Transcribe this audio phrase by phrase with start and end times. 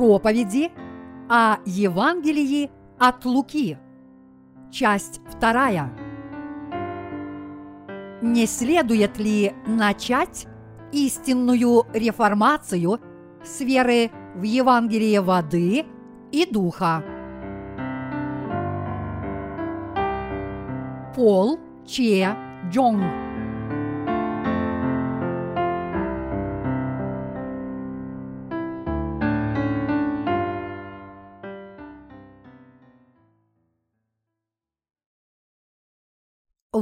[0.00, 0.70] проповеди
[1.28, 3.76] о Евангелии от Луки.
[4.72, 5.92] Часть вторая.
[8.22, 10.46] Не следует ли начать
[10.90, 12.98] истинную реформацию
[13.44, 15.84] с веры в Евангелие воды
[16.32, 17.04] и духа?
[21.14, 22.34] Пол Че
[22.70, 23.29] Джонг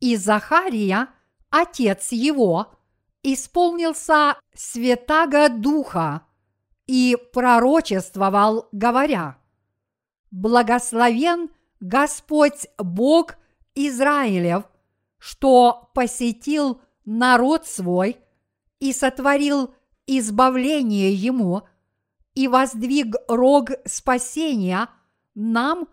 [0.00, 1.08] И Захария,
[1.50, 2.77] отец его,
[3.34, 6.22] исполнился Святаго Духа
[6.86, 9.38] и пророчествовал, говоря,
[10.30, 13.36] «Благословен Господь Бог
[13.74, 14.64] Израилев,
[15.18, 18.18] что посетил народ свой
[18.78, 19.74] и сотворил
[20.06, 21.62] избавление ему
[22.34, 24.88] и воздвиг рог спасения
[25.34, 25.88] нам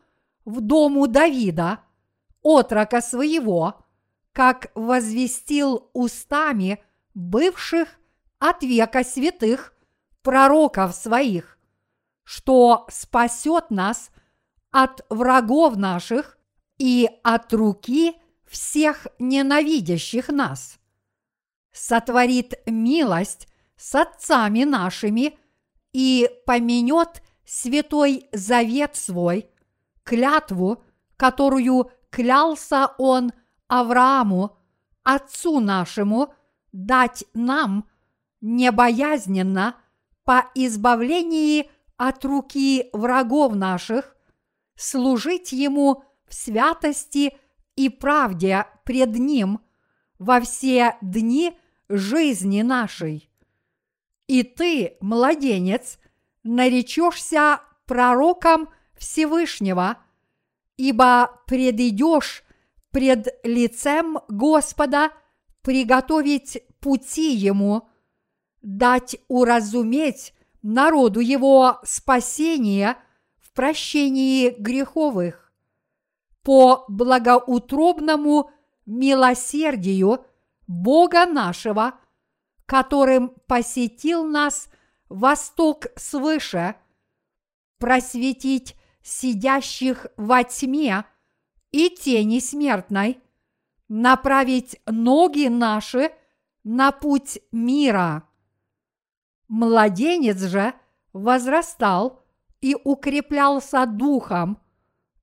[0.45, 1.79] в дому Давида,
[2.41, 3.85] отрока своего,
[4.31, 6.79] как возвестил устами–
[7.15, 7.87] бывших
[8.39, 9.73] от века святых
[10.21, 11.57] пророков своих,
[12.23, 14.11] что спасет нас
[14.71, 16.37] от врагов наших
[16.77, 20.77] и от руки всех ненавидящих нас,
[21.71, 25.39] сотворит милость с отцами нашими
[25.93, 29.49] и поменет святой завет свой,
[30.03, 30.83] клятву,
[31.15, 33.31] которую клялся он
[33.67, 34.57] Аврааму,
[35.03, 36.33] отцу нашему–
[36.75, 37.87] дать нам
[38.41, 39.77] небоязненно
[40.25, 44.15] по избавлении от руки врагов наших,
[44.75, 47.37] служить Ему в святости
[47.77, 49.61] и правде пред Ним
[50.19, 53.29] во все дни жизни нашей.
[54.27, 55.97] И ты, младенец,
[56.43, 59.97] наречешься пророком Всевышнего,
[60.75, 62.43] ибо предидешь
[62.91, 65.11] пред лицем Господа–
[65.65, 67.89] приготовить пути ему,
[68.61, 70.31] дать уразуметь
[70.61, 72.97] народу его спасение
[73.39, 75.51] в прощении греховых,
[76.43, 78.51] по благоутробному
[78.85, 80.23] милосердию
[80.67, 81.95] Бога нашего,
[82.67, 84.69] которым посетил нас
[85.09, 86.75] восток свыше,
[87.79, 91.05] просветить сидящих во тьме
[91.71, 93.19] и тени смертной–
[93.87, 96.11] направить ноги наши
[96.63, 98.27] на путь мира.
[99.47, 100.73] Младенец же
[101.13, 102.23] возрастал
[102.61, 104.59] и укреплялся духом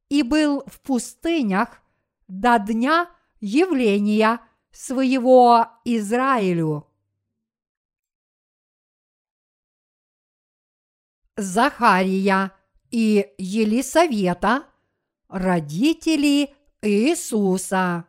[0.09, 1.83] и был в пустынях
[2.29, 4.41] до дня явления
[4.71, 6.87] своего Израилю.
[11.37, 12.53] Захария
[12.91, 14.67] и Елисавета,
[15.29, 18.07] родители Иисуса.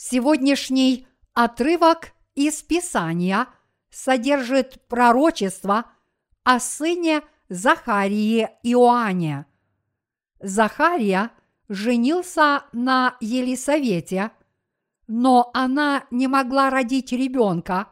[0.00, 3.48] Сегодняшний отрывок из Писания
[3.90, 5.86] содержит пророчество
[6.44, 9.46] о сыне Захарии Иоанне.
[10.38, 11.32] Захария
[11.68, 14.30] женился на Елисавете,
[15.08, 17.88] но она не могла родить ребенка,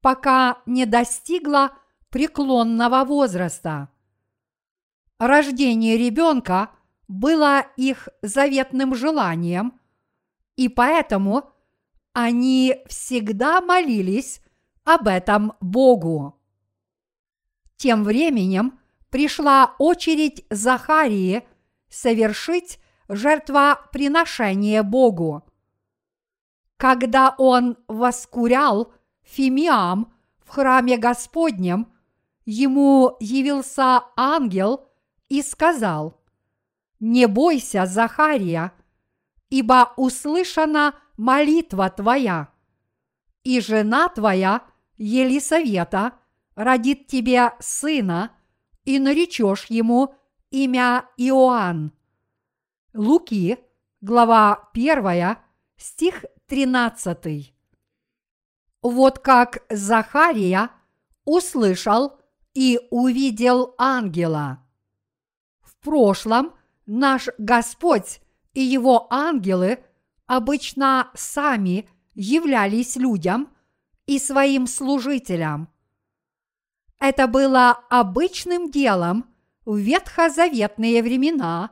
[0.00, 1.70] пока не достигла
[2.10, 3.90] преклонного возраста.
[5.20, 6.70] Рождение ребенка
[7.06, 9.78] было их заветным желанием–
[10.56, 11.52] и поэтому
[12.12, 14.40] они всегда молились
[14.84, 16.38] об этом Богу.
[17.76, 18.78] Тем временем
[19.10, 21.46] пришла очередь Захарии
[21.88, 22.78] совершить
[23.08, 25.44] жертвоприношение Богу.
[26.76, 30.12] Когда он воскурял фимиам
[30.44, 31.92] в храме Господнем,
[32.44, 34.88] ему явился ангел
[35.28, 36.20] и сказал,
[37.00, 38.72] «Не бойся, Захария,
[39.52, 42.48] ибо услышана молитва твоя,
[43.44, 44.62] и жена твоя,
[44.96, 46.14] Елисавета,
[46.54, 48.34] родит тебе сына,
[48.86, 50.14] и наречешь ему
[50.50, 51.92] имя Иоанн.
[52.94, 53.58] Луки,
[54.00, 55.36] глава 1,
[55.76, 57.54] стих 13.
[58.80, 60.70] Вот как Захария
[61.26, 62.18] услышал
[62.54, 64.64] и увидел ангела.
[65.82, 66.54] прошлом
[66.86, 68.22] наш Господь
[68.54, 69.82] и его ангелы
[70.26, 73.48] обычно сами являлись людям
[74.06, 75.68] и своим служителям.
[76.98, 79.26] Это было обычным делом
[79.64, 81.70] в ветхозаветные времена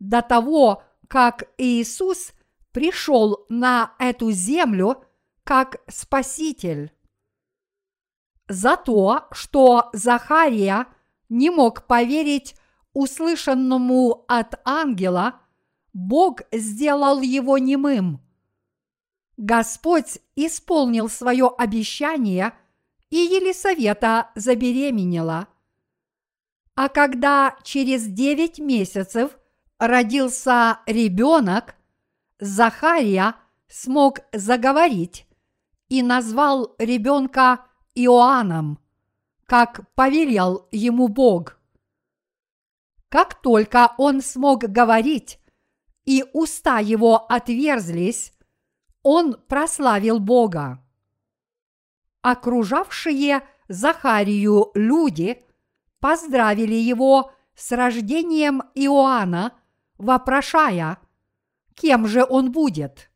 [0.00, 2.32] до того, как Иисус
[2.72, 5.04] пришел на эту землю
[5.44, 6.92] как Спаситель.
[8.48, 10.86] За то, что Захария
[11.28, 12.56] не мог поверить
[12.92, 15.40] услышанному от ангела,
[15.94, 18.20] Бог сделал его немым.
[19.36, 22.52] Господь исполнил свое обещание,
[23.10, 25.46] и Елисавета забеременела.
[26.74, 29.38] А когда через девять месяцев
[29.78, 31.76] родился ребенок,
[32.40, 33.36] Захария
[33.68, 35.28] смог заговорить
[35.88, 38.80] и назвал ребенка Иоанном,
[39.46, 41.60] как повелел ему Бог.
[43.08, 45.38] Как только он смог говорить,
[46.04, 48.32] и уста его отверзлись,
[49.02, 50.82] он прославил Бога.
[52.22, 55.42] Окружавшие Захарию люди
[56.00, 59.52] поздравили его с рождением Иоанна,
[59.98, 60.98] вопрошая,
[61.74, 63.10] кем же он будет.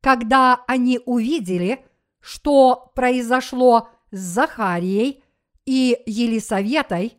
[0.00, 1.84] Когда они увидели,
[2.20, 5.22] что произошло с Захарией
[5.64, 7.18] и Елисаветой,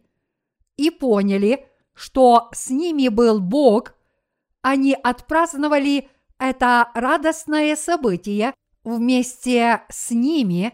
[0.76, 3.96] и поняли, что с ними был Бог,
[4.64, 10.74] они отпраздновали это радостное событие вместе с ними,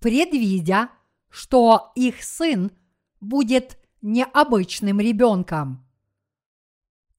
[0.00, 0.88] предвидя,
[1.28, 2.72] что их сын
[3.20, 5.86] будет необычным ребенком.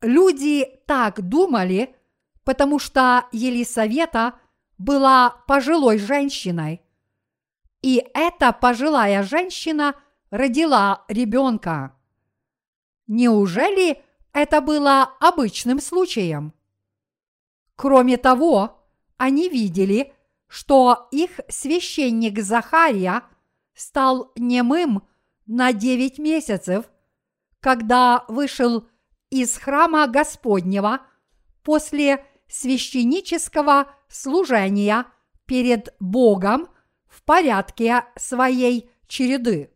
[0.01, 1.95] Люди так думали,
[2.43, 4.33] потому что Елисавета
[4.77, 6.81] была пожилой женщиной.
[7.81, 9.95] И эта пожилая женщина
[10.31, 11.95] родила ребенка.
[13.07, 14.03] Неужели
[14.33, 16.53] это было обычным случаем?
[17.75, 18.83] Кроме того,
[19.17, 20.13] они видели,
[20.47, 23.23] что их священник Захария
[23.73, 25.07] стал немым
[25.45, 26.85] на девять месяцев,
[27.59, 28.87] когда вышел
[29.29, 31.01] из храма Господнего
[31.63, 35.05] после священнического служения
[35.45, 36.67] перед Богом
[37.07, 39.71] в порядке своей череды.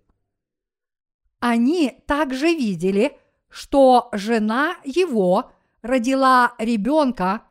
[1.40, 3.18] Они также видели,
[3.58, 5.50] что жена его
[5.82, 7.42] родила ребенка,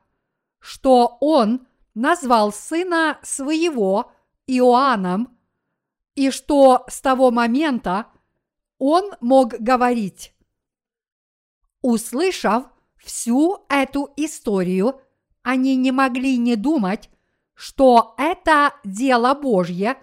[0.61, 4.12] что он назвал сына своего
[4.47, 5.37] Иоанном,
[6.14, 8.06] и что с того момента
[8.79, 10.32] он мог говорить.
[11.82, 12.67] Услышав
[12.99, 15.00] всю эту историю,
[15.43, 17.11] они не могли не думать,
[17.53, 19.99] что это дело Божье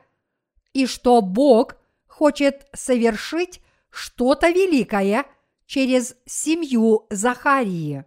[0.74, 1.78] и что Бог
[2.08, 5.26] хочет совершить что-то великое
[5.74, 8.06] через семью Захарии.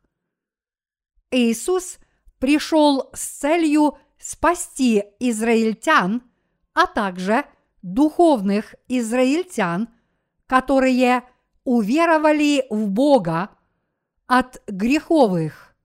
[1.32, 1.98] Иисус
[2.40, 6.24] пришел с целью спасти израильтян,
[6.74, 7.46] а также
[7.86, 9.90] духовных израильтян,
[10.48, 11.24] которые
[11.64, 13.52] уверовали в Бога
[14.26, 15.76] от греховых.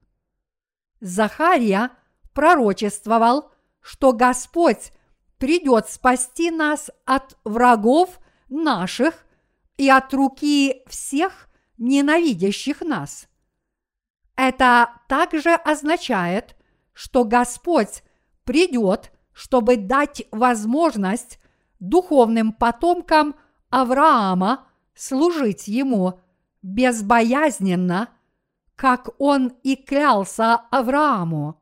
[1.01, 1.91] Захария
[2.33, 3.53] пророчествовал,
[3.83, 4.93] что Господь
[5.37, 9.27] придет спасти нас от врагов наших
[9.77, 13.29] и от руки всех ненавидящих нас.
[14.37, 16.57] Это также означает,
[16.95, 18.03] что Господь
[18.45, 21.40] придет, чтобы дать возможность
[21.81, 23.35] духовным потомкам
[23.71, 26.21] Авраама служить ему
[26.63, 28.11] безбоязненно,
[28.77, 31.61] как он и клялся Аврааму.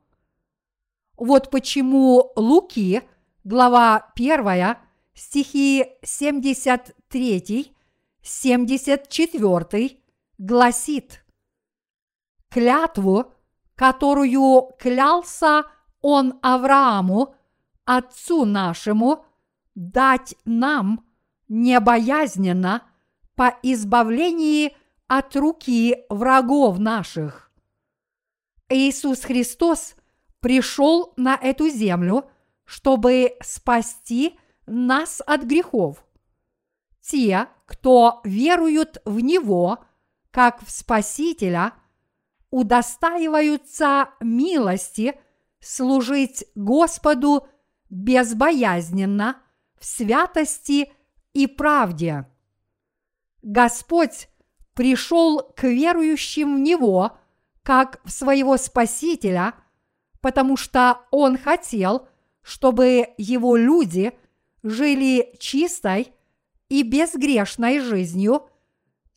[1.16, 3.02] Вот почему Луки,
[3.44, 4.76] глава 1,
[5.14, 7.74] стихи 73,
[8.22, 9.98] 74
[10.38, 11.24] гласит
[12.48, 13.32] «Клятву,
[13.74, 15.64] которую клялся
[16.00, 17.34] он Аврааму,
[17.84, 19.24] отцу нашему,
[19.78, 21.06] дать нам
[21.46, 22.82] небоязненно
[23.36, 27.52] по избавлении от руки врагов наших.
[28.68, 29.94] Иисус Христос
[30.40, 32.28] пришел на эту землю,
[32.64, 36.04] чтобы спасти нас от грехов.
[37.00, 39.78] Те, кто веруют в Него,
[40.32, 41.72] как в Спасителя,
[42.50, 45.14] удостаиваются милости
[45.60, 47.46] служить Господу
[47.88, 49.40] безбоязненно,
[49.80, 50.92] в святости
[51.32, 52.26] и правде.
[53.42, 54.28] Господь
[54.74, 57.18] пришел к верующим в Него,
[57.62, 59.54] как в своего Спасителя,
[60.20, 62.08] потому что Он хотел,
[62.42, 64.12] чтобы Его люди
[64.62, 66.12] жили чистой
[66.68, 68.48] и безгрешной жизнью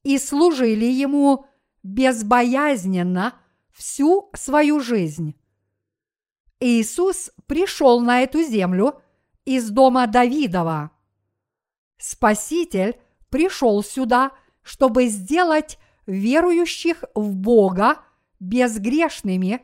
[0.03, 1.45] и служили Ему
[1.83, 3.33] безбоязненно
[3.71, 5.35] всю свою жизнь.
[6.59, 9.01] Иисус пришел на эту землю
[9.55, 10.91] из дома Давидова.
[11.97, 14.31] Спаситель пришел сюда,
[14.63, 17.99] чтобы сделать верующих в Бога
[18.39, 19.61] безгрешными,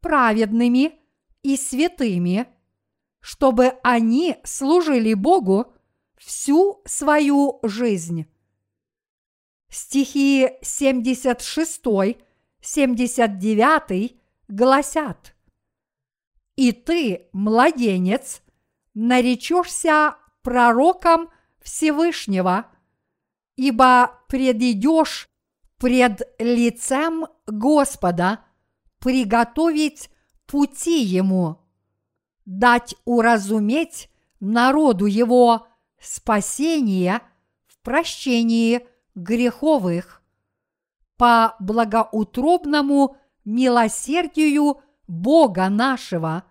[0.00, 0.98] праведными
[1.42, 2.48] и святыми,
[3.20, 5.72] чтобы они служили Богу
[6.16, 8.26] всю свою жизнь.
[9.68, 11.82] Стихи 76,
[12.62, 14.16] 79
[14.48, 15.36] гласят
[16.56, 18.42] «И ты, младенец,
[18.94, 21.30] наречешься пророком
[21.60, 22.66] Всевышнего,
[23.56, 25.28] ибо предидешь
[25.78, 28.40] пред лицем Господа
[28.98, 30.10] приготовить
[30.46, 31.58] пути Ему,
[32.44, 35.68] дать уразуметь народу Его
[36.00, 37.20] спасение
[37.66, 40.22] в прощении греховых
[41.16, 46.44] по благоутробному милосердию Бога нашего,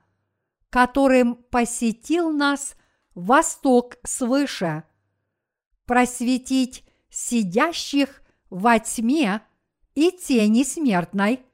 [0.70, 2.76] которым посетил нас
[3.16, 4.84] восток свыше,
[5.86, 9.42] просветить сидящих во тьме
[9.96, 11.46] и тени смертной,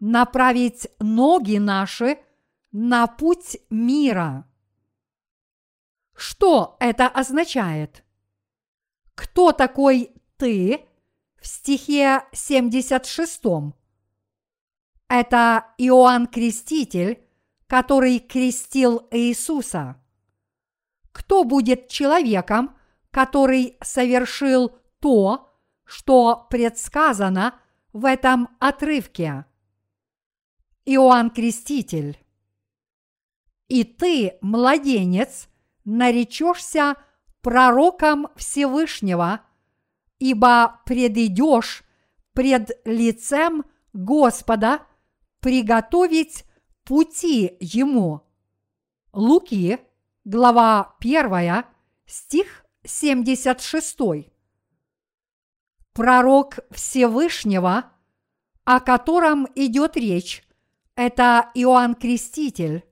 [0.00, 2.18] направить ноги наши
[2.72, 4.46] на путь мира.
[6.14, 8.04] Что это означает?
[9.14, 10.86] Кто такой ты
[11.40, 13.42] в стихе 76?
[15.08, 17.25] Это Иоанн Креститель,
[17.66, 19.96] который крестил Иисуса.
[21.12, 22.76] Кто будет человеком,
[23.10, 25.52] который совершил то,
[25.84, 27.54] что предсказано
[27.92, 29.46] в этом отрывке?
[30.84, 32.18] Иоанн Креститель.
[33.68, 35.48] И ты, младенец,
[35.84, 36.96] наречешься
[37.40, 39.40] пророком Всевышнего,
[40.18, 41.82] ибо предидешь
[42.32, 44.82] пред лицем Господа
[45.40, 46.45] приготовить
[46.86, 48.22] пути Ему.
[49.12, 49.80] Луки,
[50.24, 51.64] глава 1,
[52.06, 53.98] стих 76.
[55.92, 57.90] Пророк Всевышнего,
[58.64, 60.46] о котором идет речь,
[60.94, 62.84] это Иоанн Креститель.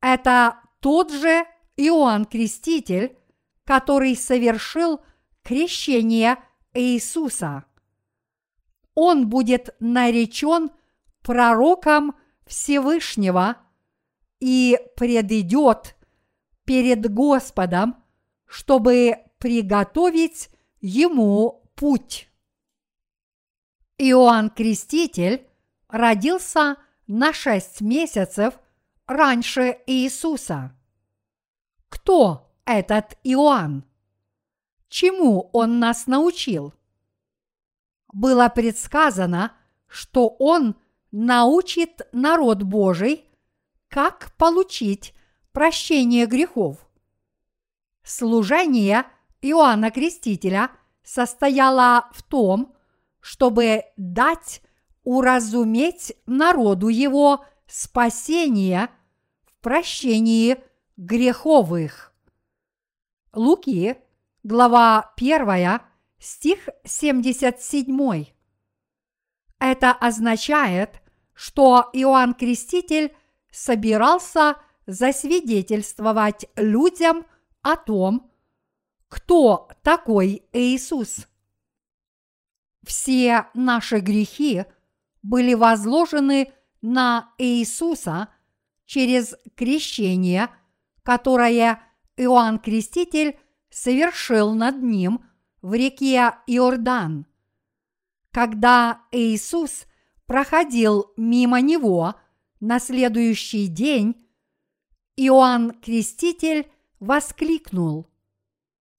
[0.00, 1.44] Это тот же
[1.76, 3.18] Иоанн Креститель,
[3.64, 5.02] который совершил
[5.42, 6.38] крещение
[6.72, 7.64] Иисуса.
[8.94, 10.70] Он будет наречен
[11.22, 12.14] пророком
[12.50, 13.58] Всевышнего
[14.40, 15.96] и предидет
[16.64, 18.02] перед Господом,
[18.44, 22.28] чтобы приготовить ему путь.
[23.98, 25.46] Иоанн Креститель
[25.86, 26.76] родился
[27.06, 28.58] на шесть месяцев
[29.06, 30.76] раньше Иисуса.
[31.88, 33.84] Кто этот Иоанн?
[34.88, 36.74] Чему он нас научил?
[38.12, 39.52] Было предсказано,
[39.86, 40.74] что он
[41.12, 43.24] научит народ Божий,
[43.88, 45.14] как получить
[45.52, 46.78] прощение грехов.
[48.02, 49.06] Служение
[49.42, 50.70] Иоанна Крестителя
[51.02, 52.74] состояла в том,
[53.20, 54.62] чтобы дать
[55.02, 58.88] уразуметь народу его спасение
[59.44, 60.58] в прощении
[60.96, 62.12] греховых.
[63.32, 63.96] Луки,
[64.42, 65.80] глава 1,
[66.18, 68.39] стих 77.
[69.60, 71.00] Это означает,
[71.34, 73.14] что Иоанн Креститель
[73.52, 77.26] собирался засвидетельствовать людям
[77.62, 78.30] о том,
[79.08, 81.28] кто такой Иисус.
[82.84, 84.64] Все наши грехи
[85.22, 88.28] были возложены на Иисуса
[88.86, 90.48] через крещение,
[91.02, 91.82] которое
[92.16, 93.38] Иоанн Креститель
[93.68, 95.24] совершил над ним
[95.60, 97.26] в реке Иордан.
[98.32, 99.86] Когда Иисус
[100.26, 102.14] проходил мимо него
[102.60, 104.24] на следующий день,
[105.16, 106.70] Иоанн Креститель
[107.00, 108.08] воскликнул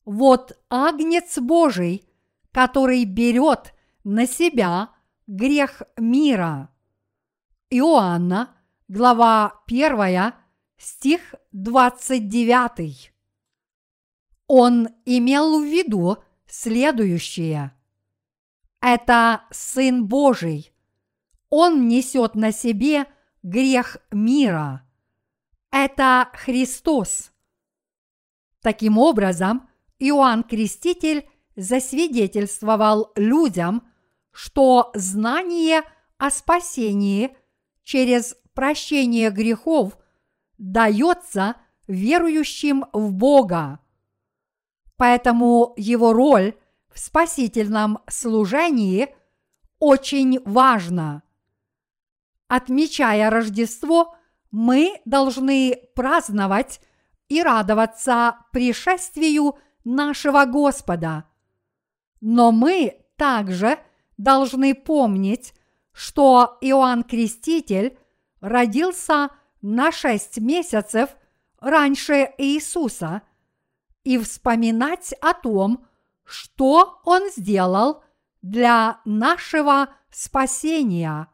[0.03, 2.05] «Вот Агнец Божий,
[2.51, 3.73] который берет
[4.03, 4.89] на себя
[5.27, 6.69] грех мира».
[7.69, 8.53] Иоанна,
[8.89, 10.33] глава 1,
[10.77, 13.13] стих 29.
[14.47, 17.73] Он имел в виду следующее.
[18.81, 20.73] Это Сын Божий.
[21.49, 23.05] Он несет на себе
[23.43, 24.83] грех мира.
[25.71, 27.31] Это Христос.
[28.61, 29.69] Таким образом,
[29.99, 33.87] Иоанн Креститель засвидетельствовал людям,
[34.31, 35.83] что знание
[36.17, 37.35] о спасении
[37.83, 39.97] через прощение грехов
[40.57, 41.55] дается
[41.87, 43.79] верующим в Бога.
[44.97, 46.55] Поэтому его роль
[46.93, 49.15] в спасительном служении
[49.79, 51.23] очень важна.
[52.47, 54.15] Отмечая Рождество,
[54.51, 56.81] мы должны праздновать
[57.29, 61.25] и радоваться пришествию нашего Господа.
[62.19, 63.79] Но мы также
[64.17, 65.53] должны помнить,
[65.93, 67.97] что Иоанн Креститель
[68.41, 69.29] родился
[69.61, 71.15] на шесть месяцев
[71.59, 73.21] раньше Иисуса
[74.03, 75.85] и вспоминать о том,
[76.31, 78.03] что Он сделал
[78.41, 81.27] для нашего спасения.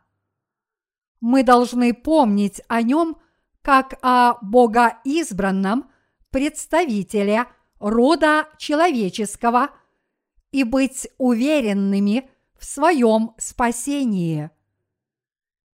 [1.20, 3.18] Мы должны помнить о нем
[3.62, 5.92] как о богоизбранном
[6.30, 7.46] представителе
[7.80, 9.70] рода человеческого
[10.52, 14.50] и быть уверенными в своем спасении.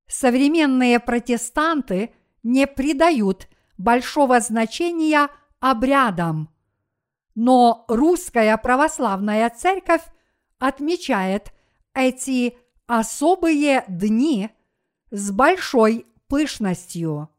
[0.07, 5.29] Современные протестанты не придают большого значения
[5.59, 6.53] обрядам,
[7.41, 10.01] но русская православная церковь
[10.57, 11.53] отмечает
[11.93, 14.49] эти особые дни
[15.09, 17.29] с большой пышностью.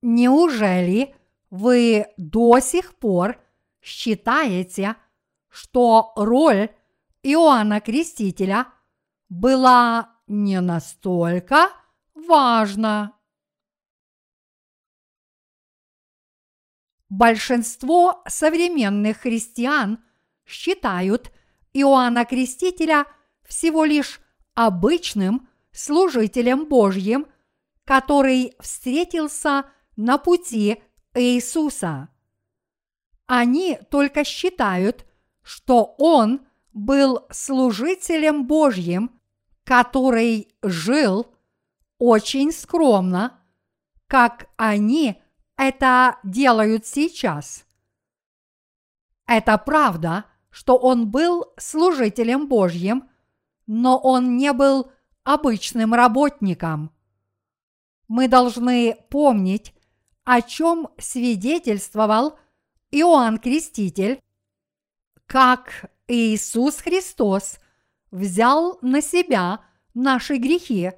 [0.00, 1.14] Неужели
[1.50, 3.38] вы до сих пор
[3.82, 4.96] считаете,
[5.50, 6.70] что роль
[7.22, 8.68] Иоанна Крестителя
[9.28, 11.68] была не настолько
[12.14, 13.21] важна?
[17.14, 20.02] Большинство современных христиан
[20.46, 21.30] считают
[21.74, 23.04] Иоанна Крестителя
[23.42, 24.18] всего лишь
[24.54, 27.26] обычным служителем Божьим,
[27.84, 32.08] который встретился на пути Иисуса.
[33.26, 35.04] Они только считают,
[35.42, 39.20] что Он был служителем Божьим,
[39.64, 41.26] который жил
[41.98, 43.38] очень скромно,
[44.06, 45.21] как они
[45.68, 47.64] это делают сейчас.
[49.26, 53.08] Это правда, что он был служителем Божьим,
[53.66, 54.90] но он не был
[55.24, 56.90] обычным работником.
[58.08, 59.74] Мы должны помнить,
[60.24, 62.38] о чем свидетельствовал
[62.90, 64.20] Иоанн Креститель,
[65.26, 67.58] как Иисус Христос
[68.10, 70.92] взял на себя наши грехи,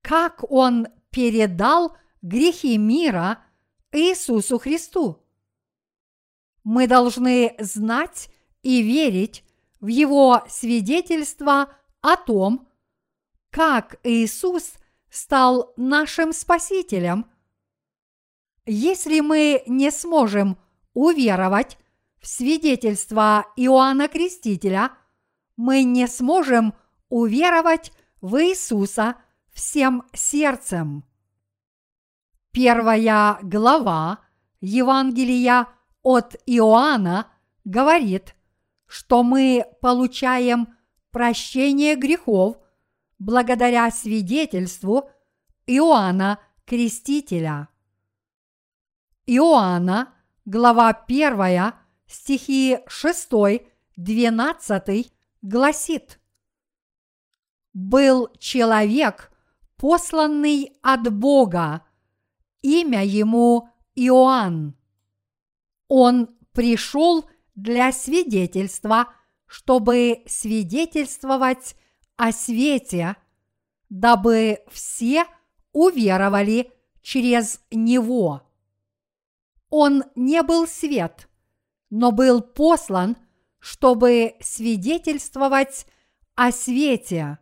[0.00, 3.42] как Он передал грехи мира
[3.92, 5.24] Иисусу Христу.
[6.62, 8.30] Мы должны знать
[8.62, 9.44] и верить
[9.80, 12.68] в Его свидетельство о том,
[13.50, 14.74] как Иисус
[15.10, 17.26] стал нашим Спасителем.
[18.66, 20.58] Если мы не сможем
[20.92, 21.78] уверовать
[22.20, 24.92] в свидетельство Иоанна Крестителя,
[25.56, 26.74] мы не сможем
[27.08, 29.16] уверовать в Иисуса
[29.52, 31.09] всем сердцем.
[32.52, 34.18] Первая глава
[34.60, 35.68] Евангелия
[36.02, 37.30] от Иоанна
[37.64, 38.34] говорит,
[38.86, 40.74] что мы получаем
[41.12, 42.56] прощение грехов
[43.20, 45.10] благодаря свидетельству
[45.66, 47.68] Иоанна Крестителя.
[49.26, 50.12] Иоанна
[50.44, 51.72] глава 1,
[52.08, 53.30] стихи 6,
[53.96, 56.20] 12 гласит
[57.72, 59.30] «Был человек,
[59.76, 61.84] посланный от Бога,
[62.62, 64.76] имя ему Иоанн.
[65.88, 69.12] Он пришел для свидетельства,
[69.46, 71.76] чтобы свидетельствовать
[72.16, 73.16] о свете,
[73.88, 75.24] дабы все
[75.72, 78.42] уверовали через него.
[79.68, 81.28] Он не был свет,
[81.90, 83.16] но был послан,
[83.58, 85.86] чтобы свидетельствовать
[86.34, 87.38] о свете.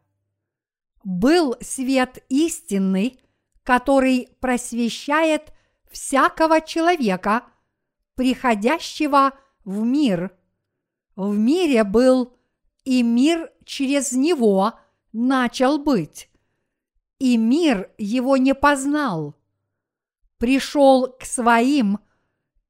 [1.04, 3.20] Был свет истинный,
[3.68, 5.52] который просвещает
[5.90, 7.42] всякого человека,
[8.14, 10.34] приходящего в мир.
[11.16, 12.32] В мире был,
[12.84, 14.72] и мир через него
[15.12, 16.30] начал быть,
[17.18, 19.34] и мир его не познал.
[20.38, 21.98] Пришел к своим,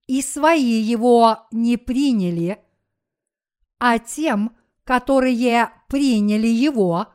[0.09, 2.59] и свои его не приняли,
[3.79, 7.07] а тем, которые приняли его,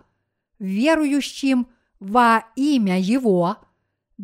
[0.58, 1.67] верующим
[2.00, 3.58] во имя его,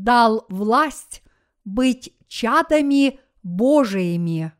[0.03, 1.23] дал власть
[1.65, 4.53] быть чадами Божиими.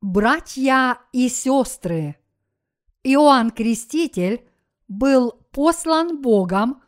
[0.00, 2.16] Братья и сестры,
[3.02, 4.48] Иоанн Креститель
[4.86, 6.82] был послан Богом,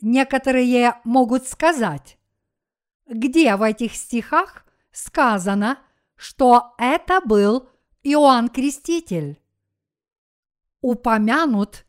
[0.00, 2.18] некоторые могут сказать,
[3.06, 5.78] где в этих стихах сказано,
[6.16, 7.68] что это был
[8.02, 9.40] Иоанн Креститель?
[10.80, 11.84] Упомянут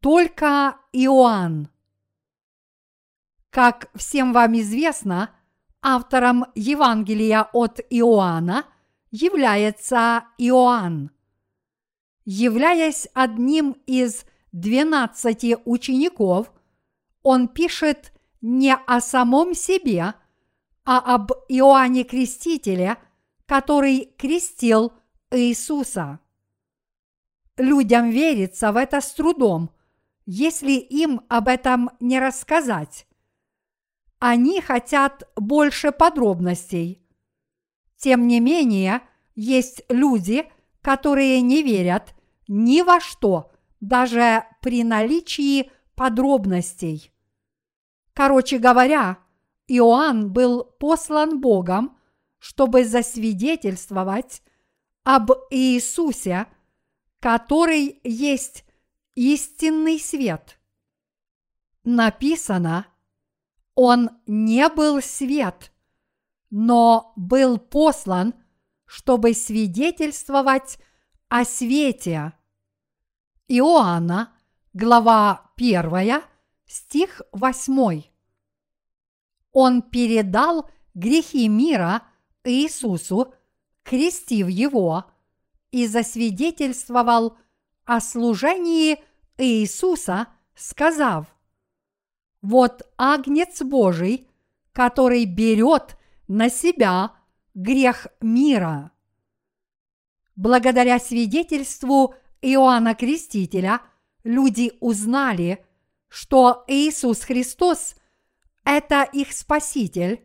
[0.00, 1.68] только Иоанн.
[3.50, 5.30] Как всем вам известно,
[5.80, 8.66] автором Евангелия от Иоанна
[9.10, 11.10] является Иоанн.
[12.24, 16.52] Являясь одним из двенадцати учеников,
[17.22, 20.14] он пишет не о самом себе,
[20.84, 22.98] а об Иоанне Крестителе,
[23.46, 24.92] который крестил
[25.30, 26.20] Иисуса.
[27.56, 29.70] Людям верится в это с трудом,
[30.26, 33.07] если им об этом не рассказать.
[34.18, 37.00] Они хотят больше подробностей.
[37.96, 39.02] Тем не менее,
[39.34, 40.50] есть люди,
[40.82, 42.14] которые не верят
[42.48, 47.12] ни во что, даже при наличии подробностей.
[48.12, 49.18] Короче говоря,
[49.68, 51.96] Иоанн был послан Богом,
[52.38, 54.42] чтобы засвидетельствовать
[55.04, 56.46] об Иисусе,
[57.20, 58.64] который есть
[59.14, 60.58] истинный свет.
[61.84, 62.86] Написано–
[63.80, 65.70] он не был свет,
[66.50, 68.34] но был послан,
[68.86, 70.80] чтобы свидетельствовать
[71.28, 72.32] о свете.
[73.46, 74.32] Иоанна,
[74.72, 76.22] глава 1,
[76.66, 78.02] стих 8.
[79.52, 82.02] Он передал грехи мира
[82.42, 83.32] Иисусу,
[83.84, 85.04] крестив его,
[85.70, 87.38] и засвидетельствовал
[87.84, 88.98] о служении
[89.36, 91.32] Иисуса, сказав–
[92.42, 94.28] вот Агнец Божий,
[94.72, 95.96] который берет
[96.28, 97.12] на себя
[97.54, 98.92] грех мира.
[100.36, 103.82] Благодаря свидетельству Иоанна Крестителя
[104.22, 105.64] люди узнали,
[106.08, 107.96] что Иисус Христос–
[108.64, 110.24] это их Спаситель,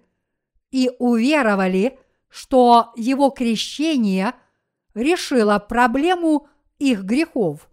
[0.69, 1.99] и уверовали,
[2.29, 4.33] что Его крещение
[4.95, 6.47] решило проблему
[6.79, 7.69] их грехов.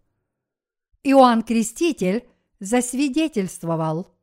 [1.03, 4.15] Иоанн Креститель засвидетельствовал–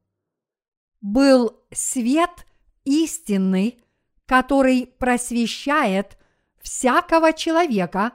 [1.01, 2.45] был свет
[2.85, 3.81] истинный,
[4.25, 6.17] который просвещает
[6.61, 8.13] всякого человека,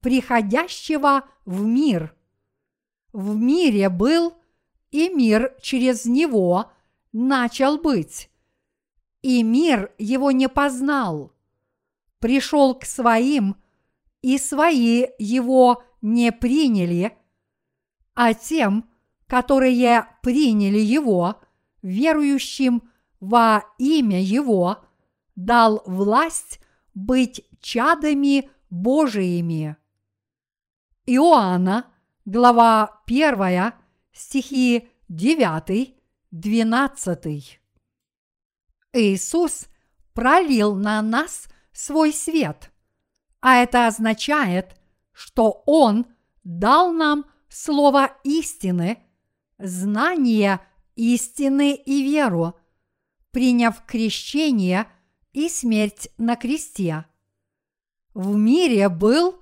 [0.00, 2.14] приходящего в мир.
[3.12, 4.34] В мире был,
[4.90, 6.70] и мир через него
[7.12, 8.30] начал быть,
[9.22, 11.32] и мир его не познал.
[12.18, 13.56] Пришел к своим,
[14.22, 17.16] и свои его не приняли,
[18.14, 18.88] а тем,
[19.26, 21.40] которые приняли его–
[21.82, 24.84] верующим во имя Его
[25.34, 26.60] дал власть
[26.94, 29.76] быть чадами Божиими.
[31.06, 31.86] Иоанна,
[32.24, 33.72] глава 1,
[34.12, 35.94] стихи 9,
[36.30, 37.60] 12.
[38.92, 39.66] Иисус
[40.14, 42.72] пролил на нас свой свет,
[43.40, 44.74] а это означает,
[45.12, 46.06] что Он
[46.42, 48.98] дал нам слово истины,
[49.58, 50.60] знание
[50.96, 52.58] истины и веру,
[53.30, 54.90] приняв крещение
[55.32, 57.04] и смерть на кресте.
[58.14, 59.40] В мире был,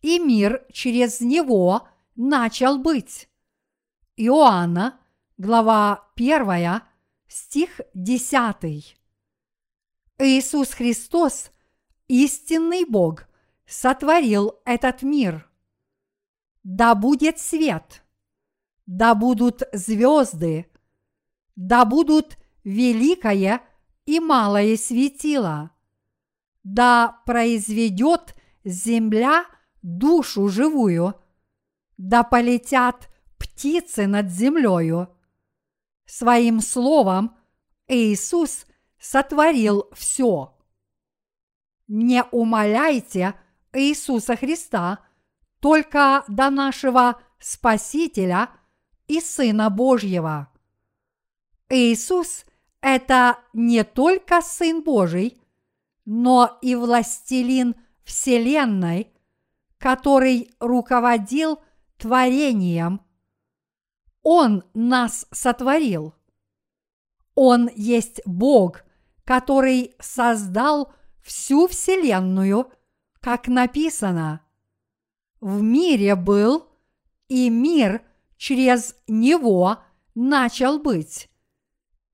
[0.00, 3.28] и мир через него начал быть.
[4.16, 5.00] Иоанна,
[5.36, 6.80] глава 1,
[7.26, 8.96] стих 10.
[10.18, 11.50] Иисус Христос,
[12.06, 13.26] истинный Бог,
[13.66, 15.50] сотворил этот мир.
[16.62, 18.04] Да будет свет,
[18.86, 20.70] да будут звезды,
[21.56, 23.62] да будут великое
[24.06, 25.70] и малое светило,
[26.62, 29.44] да произведет земля
[29.82, 31.14] душу живую,
[31.96, 35.08] да полетят птицы над землею.
[36.06, 37.36] Своим словом
[37.86, 38.66] Иисус
[38.98, 40.54] сотворил все.
[41.86, 43.34] Не умоляйте
[43.72, 45.00] Иисуса Христа
[45.60, 48.50] только до нашего Спасителя
[49.06, 50.53] и Сына Божьего.
[51.68, 52.44] Иисус–
[52.80, 55.40] это не только Сын Божий,
[56.04, 57.74] но и властелин
[58.04, 59.10] Вселенной,
[59.78, 61.60] который руководил
[61.96, 63.00] творением.
[64.22, 66.14] Он нас сотворил.
[67.34, 68.84] Он есть Бог,
[69.24, 72.70] который создал всю Вселенную,
[73.20, 74.40] как написано.
[75.40, 76.68] В мире был,
[77.28, 78.02] и мир
[78.36, 79.78] через него
[80.14, 81.30] начал быть,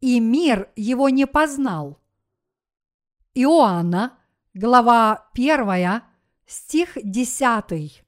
[0.00, 2.00] и мир его не познал.
[3.34, 4.18] Иоанна,
[4.54, 6.02] глава 1,
[6.46, 8.04] стих 10.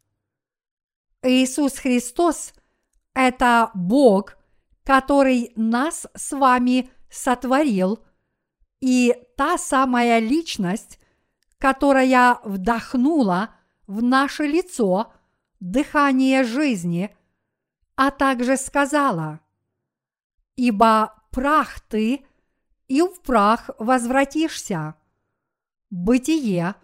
[1.23, 2.55] Иисус Христос–
[3.15, 4.37] это Бог,
[4.85, 8.05] который нас с вами сотворил,
[8.81, 10.99] и та самая личность,
[11.59, 13.55] которая вдохнула
[13.87, 15.13] в наше лицо
[15.61, 17.15] дыхание жизни,
[17.95, 19.39] а также сказала,
[20.57, 22.25] «Ибо прах ты,
[22.87, 24.95] и в прах возвратишься».
[25.91, 26.75] Бытие,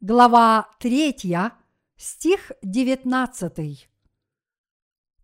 [0.00, 1.14] глава 3,
[1.96, 3.88] стих 19.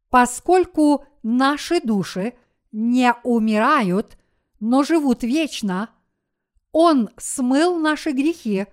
[0.08, 2.34] Поскольку наши души
[2.72, 4.16] не умирают,
[4.60, 5.90] но живут вечно,
[6.72, 8.66] Он смыл наши грехи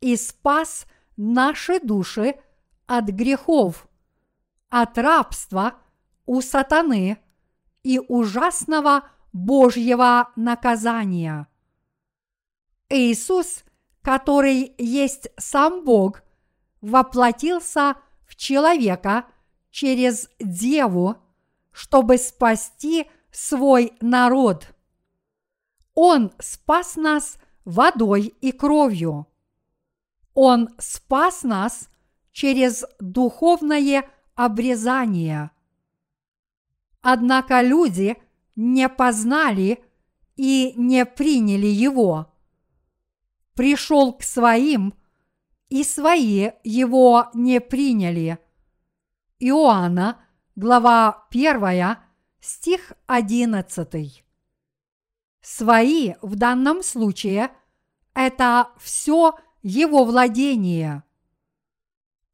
[0.00, 2.34] и спас наши души
[2.86, 3.88] от грехов,
[4.68, 5.74] от рабства
[6.26, 7.18] у сатаны
[7.82, 11.48] и ужасного Божьего наказания.
[12.88, 13.64] Иисус,
[14.00, 16.22] который есть сам Бог,
[16.80, 19.26] воплотился в человека
[19.70, 21.16] через Деву,
[21.72, 24.72] чтобы спасти свой народ.
[25.94, 29.26] Он спас нас водой и кровью.
[30.34, 31.88] Он спас нас
[32.30, 35.50] через духовное обрезание.
[37.02, 38.16] Однако люди
[38.56, 39.84] не познали
[40.36, 42.32] и не приняли его.
[43.54, 44.94] Пришел к своим–
[45.74, 48.38] и свои его не приняли.
[49.40, 51.96] Иоанна, глава 1,
[52.40, 54.24] стих 11.
[55.40, 57.50] Свои в данном случае–
[58.14, 61.02] это все его владение.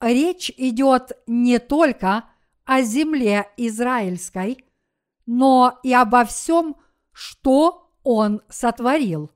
[0.01, 2.25] Речь идет не только
[2.67, 4.67] о земле израильской,
[5.33, 6.77] но и обо всем,
[7.13, 9.31] что он сотворил.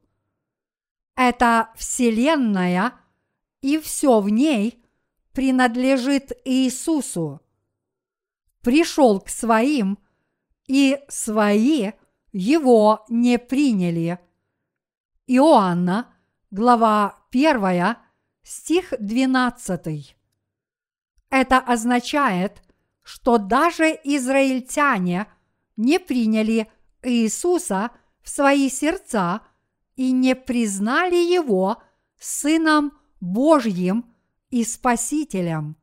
[1.15, 2.95] Это вселенная–
[3.65, 4.85] и все в ней
[5.33, 7.41] принадлежит Иисусу.
[8.61, 9.99] Пришел к своим,
[10.67, 11.93] и свои
[12.31, 14.19] его не приняли.
[15.27, 16.15] Иоанна,
[16.51, 17.97] глава 1,
[18.43, 20.15] стих 12.
[21.31, 22.63] Это означает,
[23.03, 25.27] что даже израильтяне
[25.77, 26.69] не приняли
[27.03, 27.91] Иисуса
[28.23, 29.43] в свои сердца
[29.97, 31.83] и не признали его
[32.19, 34.15] сыном Божьим
[34.51, 35.77] и Спасителем.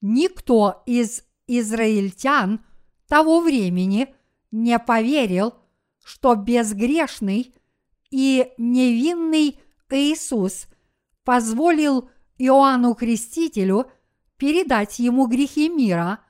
[0.00, 2.64] Никто из израильтян
[3.06, 4.14] того времени
[4.50, 5.54] не поверил,
[6.02, 7.54] что безгрешный
[8.10, 10.66] и невинный Иисус
[11.24, 13.90] позволил Иоанну Крестителю
[14.36, 16.20] передать ему грехи мира,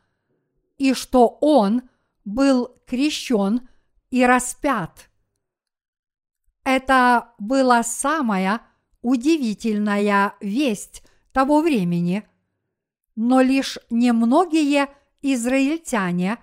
[0.78, 1.82] и что он
[2.24, 3.68] был крещен
[4.10, 5.10] и распят.
[6.64, 8.62] Это была самая
[9.02, 11.02] удивительная весть
[11.32, 12.28] того времени,
[13.16, 14.88] но лишь немногие
[15.22, 16.38] израильтяне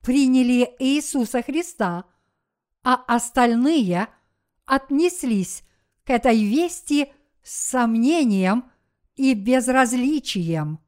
[0.00, 2.04] приняли Иисуса Христа,
[2.82, 4.08] а остальные
[4.66, 5.62] отнеслись
[6.04, 8.70] к этой вести с сомнением
[9.16, 10.80] и безразличием.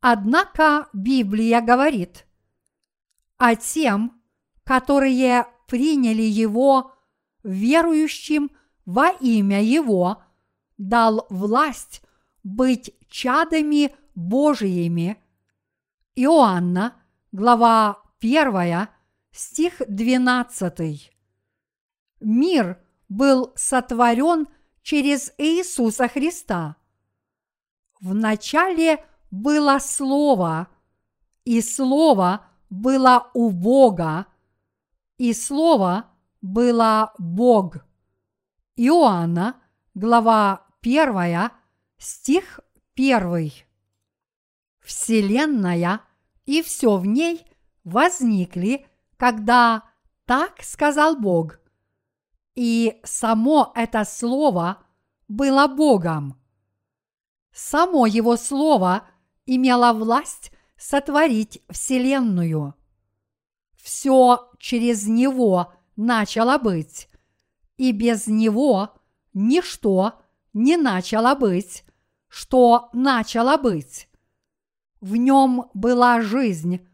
[0.00, 2.26] Однако Библия говорит,
[3.40, 4.22] а тем,
[4.64, 6.92] которые приняли Его
[7.42, 8.50] верующим
[8.84, 10.22] во имя Его
[10.76, 12.02] дал власть
[12.42, 15.16] быть чадами Божиими.
[16.14, 18.88] Иоанна, глава 1,
[19.32, 21.10] стих 12.
[22.20, 24.48] Мир был сотворен
[24.82, 26.76] через Иисуса Христа.
[28.02, 30.68] Вначале было Слово,
[31.46, 34.26] и Слово было у Бога,
[35.18, 36.06] и Слово
[36.40, 37.84] было Бог.
[38.76, 39.60] Иоанна,
[39.94, 41.50] глава 1,
[41.98, 42.60] стих
[42.96, 43.52] 1.
[44.80, 46.00] Вселенная
[46.46, 47.44] и все в ней
[47.84, 49.84] возникли, когда
[50.24, 51.60] так сказал Бог.
[52.54, 54.82] И само это слово
[55.28, 56.40] было Богом.
[57.52, 59.06] Само его слово
[59.44, 62.74] имело власть сотворить Вселенную.
[63.76, 67.08] Все через него начало быть,
[67.76, 68.94] и без него
[69.34, 70.20] ничто
[70.54, 71.84] не начало быть,
[72.28, 74.08] что начало быть.
[75.00, 76.86] В нем была жизнь,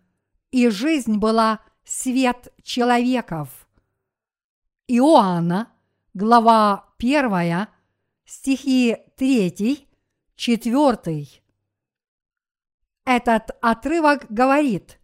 [0.51, 3.69] и жизнь была свет человеков.
[4.89, 5.69] Иоанна,
[6.13, 7.69] глава 1,
[8.25, 9.89] стихи 3,
[10.35, 11.46] 4.
[13.07, 14.99] Этот отрывок говорит,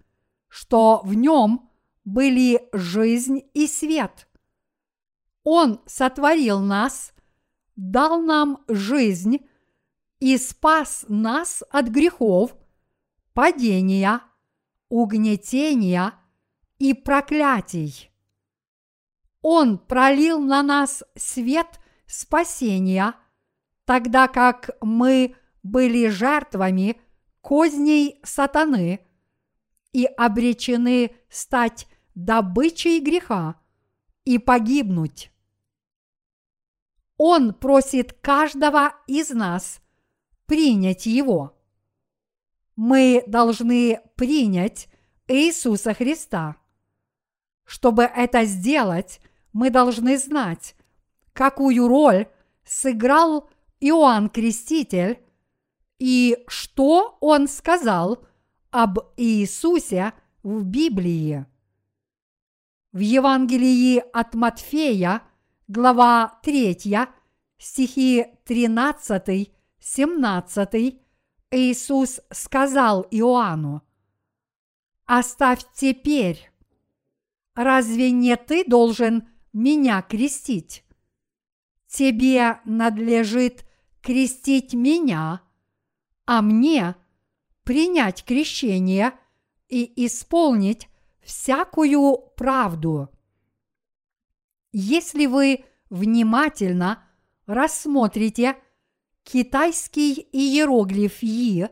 [0.49, 1.71] что в нем
[2.05, 4.29] были жизнь и свет.
[5.45, 7.15] Он сотворил нас,
[7.77, 9.49] дал нам жизнь
[10.19, 12.57] и спас нас от грехов,
[13.35, 14.21] падения,
[14.89, 16.15] угнетения
[16.81, 18.11] и проклятий.
[19.43, 23.15] Он пролил на нас свет спасения,
[23.85, 27.01] тогда как мы были жертвами
[27.43, 29.01] козней сатаны
[29.93, 33.61] и обречены стать добычей греха
[34.25, 35.31] и погибнуть.
[37.19, 39.81] Он просит каждого из нас
[40.47, 41.59] принять Его.
[42.75, 44.89] Мы должны принять
[45.29, 46.57] Иисуса Христа.
[47.65, 49.21] Чтобы это сделать,
[49.53, 50.75] мы должны знать,
[51.33, 52.29] какую роль
[52.65, 53.51] сыграл
[53.81, 55.23] Иоанн Креститель
[56.03, 58.27] и что он сказал
[58.73, 60.13] об Иисусе
[60.43, 61.47] в Библии.
[62.91, 65.23] В Евангелии от Матфея,
[65.69, 67.07] глава 3,
[67.57, 70.99] стихи 13-17,
[71.53, 73.85] Иисус сказал Иоанну,
[75.07, 76.51] «Оставь теперь,
[77.55, 80.85] разве не ты должен меня крестить?
[81.87, 83.65] Тебе надлежит
[84.01, 85.43] крестить меня,
[86.27, 86.95] а мне
[87.65, 89.13] принять крещение
[89.69, 90.89] и исполнить
[91.21, 93.11] всякую правду.
[94.73, 97.05] Если вы внимательно
[97.47, 98.57] рассмотрите
[99.23, 101.67] китайский иероглиф «и»,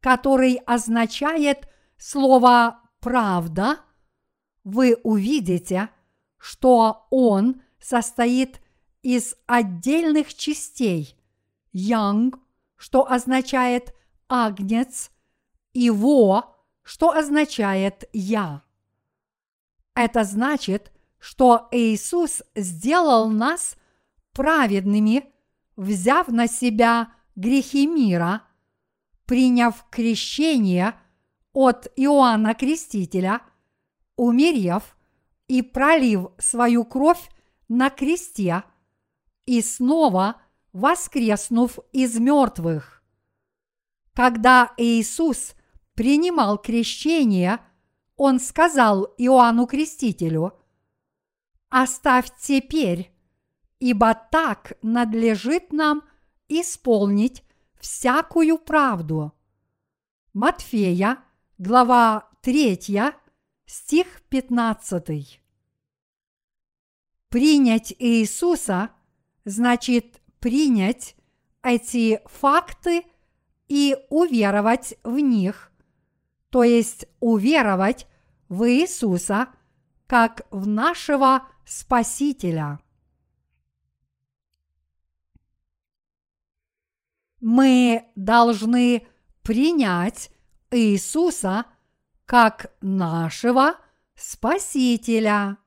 [0.00, 3.80] который означает слово «правда»,
[4.64, 5.90] вы увидите,
[6.38, 8.60] что он состоит
[9.02, 11.16] из отдельных частей
[11.72, 12.38] «янг»,
[12.78, 13.94] что означает
[14.28, 15.10] «агнец»,
[15.74, 18.62] и «во», что означает «я».
[19.94, 23.76] Это значит, что Иисус сделал нас
[24.32, 25.30] праведными,
[25.76, 28.42] взяв на себя грехи мира,
[29.26, 30.94] приняв крещение
[31.52, 33.42] от Иоанна Крестителя,
[34.16, 34.96] умерев
[35.48, 37.28] и пролив свою кровь
[37.68, 38.62] на кресте
[39.46, 40.40] и снова
[40.72, 43.02] воскреснув из мертвых.
[44.14, 45.54] Когда Иисус
[45.94, 47.60] принимал крещение–
[48.18, 50.52] он сказал Иоанну Крестителю,
[51.70, 53.12] «Оставь теперь,
[53.78, 56.02] ибо так надлежит нам
[56.48, 57.44] исполнить
[57.78, 59.32] всякую правду».
[60.32, 61.22] Матфея,
[61.58, 63.14] глава 3,
[63.66, 65.40] стих 15.
[67.28, 68.90] Принять Иисуса
[69.44, 71.16] значит принять
[71.62, 73.04] эти факты
[73.68, 75.70] и уверовать в них,
[76.50, 78.06] то есть уверовать
[78.48, 79.48] в Иисуса
[80.06, 82.80] как в нашего Спасителя.
[87.40, 89.06] Мы должны
[89.42, 90.30] принять
[90.70, 91.66] Иисуса
[92.24, 93.76] как нашего
[94.14, 95.58] Спасителя.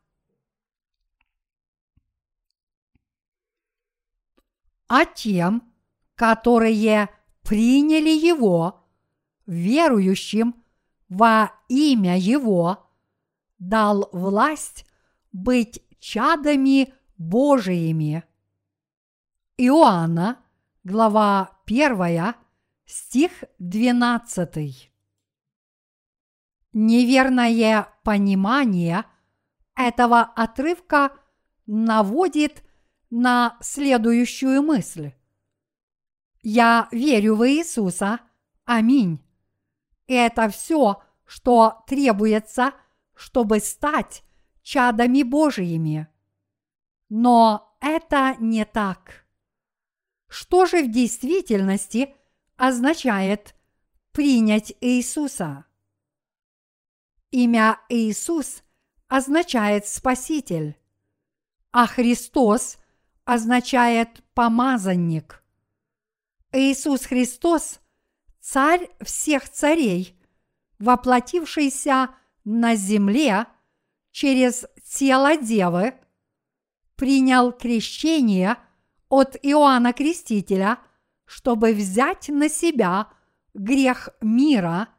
[4.94, 5.72] А тем,
[6.16, 7.08] которые
[7.44, 8.86] приняли Его,
[9.46, 10.54] верующим
[11.08, 12.90] во имя Его
[13.58, 14.86] дал власть
[15.32, 18.26] быть чадами Божиими.
[19.56, 20.40] Иоанна,
[20.84, 22.36] глава 1,
[22.86, 24.92] стих 12.
[26.74, 29.06] Неверное понимание
[29.74, 31.14] этого отрывка
[31.66, 32.66] наводит
[33.12, 35.12] на следующую мысль.
[36.42, 38.20] Я верю в Иисуса.
[38.66, 39.20] Аминь.
[40.08, 42.74] Это все, что требуется,
[43.14, 44.24] чтобы стать
[44.64, 46.08] чадами Божиими.
[47.10, 49.26] Но это не так.
[50.28, 52.16] Что же в действительности
[52.56, 53.54] означает
[54.14, 55.66] принять Иисуса?
[57.32, 58.64] Имя Иисус
[59.08, 60.78] означает Спаситель,
[61.72, 62.78] а Христос
[63.26, 65.44] означает помазанник.
[66.52, 67.80] Иисус Христос–
[68.42, 70.20] царь всех царей,
[70.80, 72.10] воплотившийся
[72.44, 73.46] на земле
[74.12, 75.94] через тело Девы,
[76.96, 78.58] принял крещение
[79.10, 80.80] от Иоанна Крестителя,
[81.26, 83.08] чтобы взять на себя
[83.54, 84.90] грех мира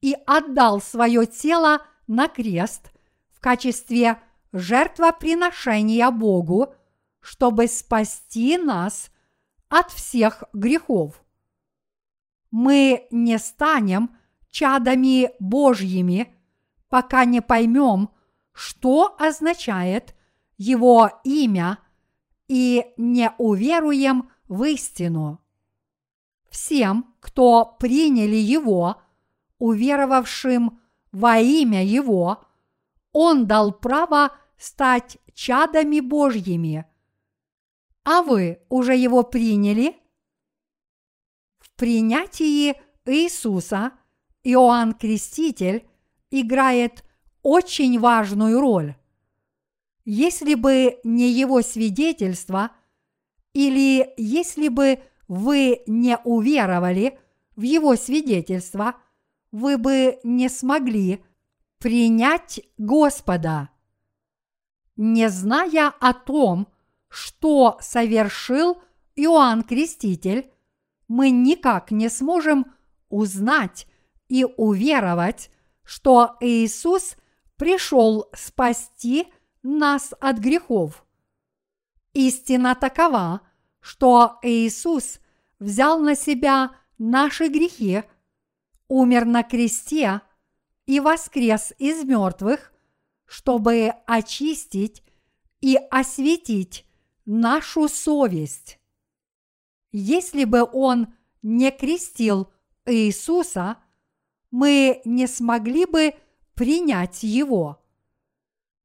[0.00, 2.92] и отдал свое тело на крест
[3.30, 4.22] в качестве
[4.52, 6.74] жертвоприношения Богу,
[7.20, 9.10] чтобы спасти нас
[9.68, 11.22] от всех грехов.
[12.50, 14.16] Мы не станем
[14.50, 16.34] чадами Божьими,
[16.88, 18.10] пока не поймем,
[18.52, 20.14] что означает
[20.56, 21.78] Его имя
[22.48, 25.40] и не уверуем в истину.
[26.50, 29.00] Всем, кто приняли Его,
[29.58, 30.80] уверовавшим
[31.12, 32.42] во имя Его,
[33.12, 36.89] Он дал право стать чадами Божьими.
[38.04, 39.96] А вы уже Его приняли?
[41.58, 42.74] В принятии
[43.06, 43.92] Иисуса
[44.44, 45.88] Иоанн Креститель
[46.30, 47.04] играет
[47.42, 48.94] очень важную роль.
[50.04, 52.70] Если бы не его свидетельство,
[53.52, 57.18] или если бы вы не уверовали
[57.56, 58.96] в его свидетельство,
[59.52, 61.24] вы бы не смогли
[61.78, 63.70] принять Господа.
[64.96, 66.68] Не зная о том,
[67.10, 68.80] что совершил
[69.16, 70.50] Иоанн Креститель,
[71.08, 72.72] мы никак не сможем
[73.08, 73.86] узнать
[74.28, 75.50] и уверовать,
[75.82, 77.16] что Иисус
[77.56, 79.26] пришел спасти
[79.62, 81.04] нас от грехов.
[82.14, 83.42] Истина такова,
[83.80, 85.18] что Иисус
[85.58, 88.04] взял на себя наши грехи,
[88.88, 90.20] умер на кресте
[90.86, 92.72] и воскрес из мертвых,
[93.26, 95.02] чтобы очистить
[95.60, 96.86] и осветить
[97.24, 98.78] нашу совесть.
[99.92, 102.52] Если бы Он не крестил
[102.86, 103.76] Иисуса–
[104.50, 106.14] мы не смогли бы
[106.54, 107.82] принять его.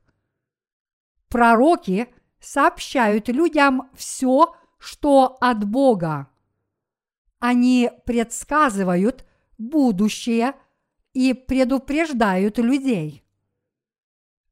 [1.30, 2.08] Пророки
[2.40, 6.28] сообщают людям все, что от Бога.
[7.38, 9.26] Они предсказывают
[9.60, 10.56] будущее
[11.14, 13.24] и предупреждают людей.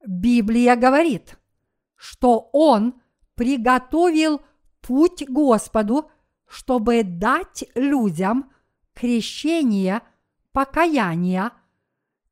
[0.05, 1.39] Библия говорит,
[1.95, 3.01] что Он
[3.33, 4.41] приготовил
[4.81, 6.09] путь Господу,
[6.47, 8.51] чтобы дать людям
[8.93, 10.01] крещение
[10.51, 11.51] покаяния,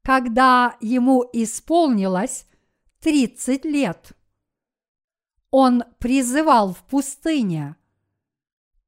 [0.01, 2.47] когда ему исполнилось
[3.01, 4.15] 30 лет
[5.57, 7.77] он призывал в пустыне.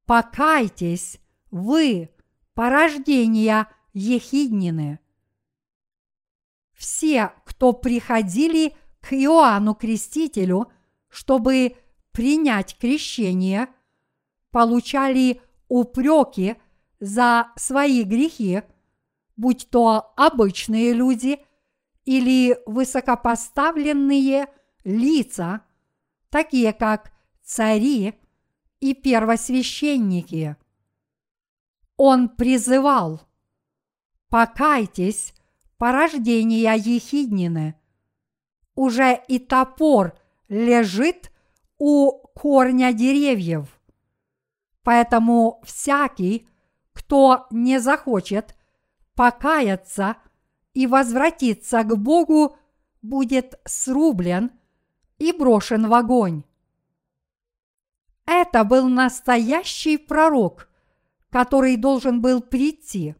[0.04, 1.18] Покайтесь,
[1.50, 2.10] вы,
[2.52, 5.00] порождения Ехиднины.
[6.74, 10.70] Все, кто приходили к Иоанну Крестителю,
[11.08, 11.74] чтобы
[12.18, 13.68] принять крещение,
[14.50, 16.56] получали упреки
[16.98, 18.62] за свои грехи,
[19.36, 21.38] будь то обычные люди
[22.04, 24.48] или высокопоставленные
[24.82, 25.60] лица–
[26.30, 27.12] такие как
[27.44, 28.14] цари
[28.80, 30.56] и первосвященники.
[31.96, 33.20] Он призывал
[34.28, 35.34] «Покайтесь,
[35.76, 37.76] порождения Ехиднины,
[38.74, 41.30] уже и топор лежит
[41.78, 43.68] у корня деревьев.
[44.82, 46.48] Поэтому всякий,
[46.92, 48.56] кто не захочет
[49.14, 50.16] покаяться
[50.74, 52.56] и возвратиться к Богу,
[53.02, 54.50] будет срублен
[55.18, 56.44] и брошен в огонь.
[58.26, 60.68] Это был настоящий пророк,
[61.30, 63.14] который должен был прийти.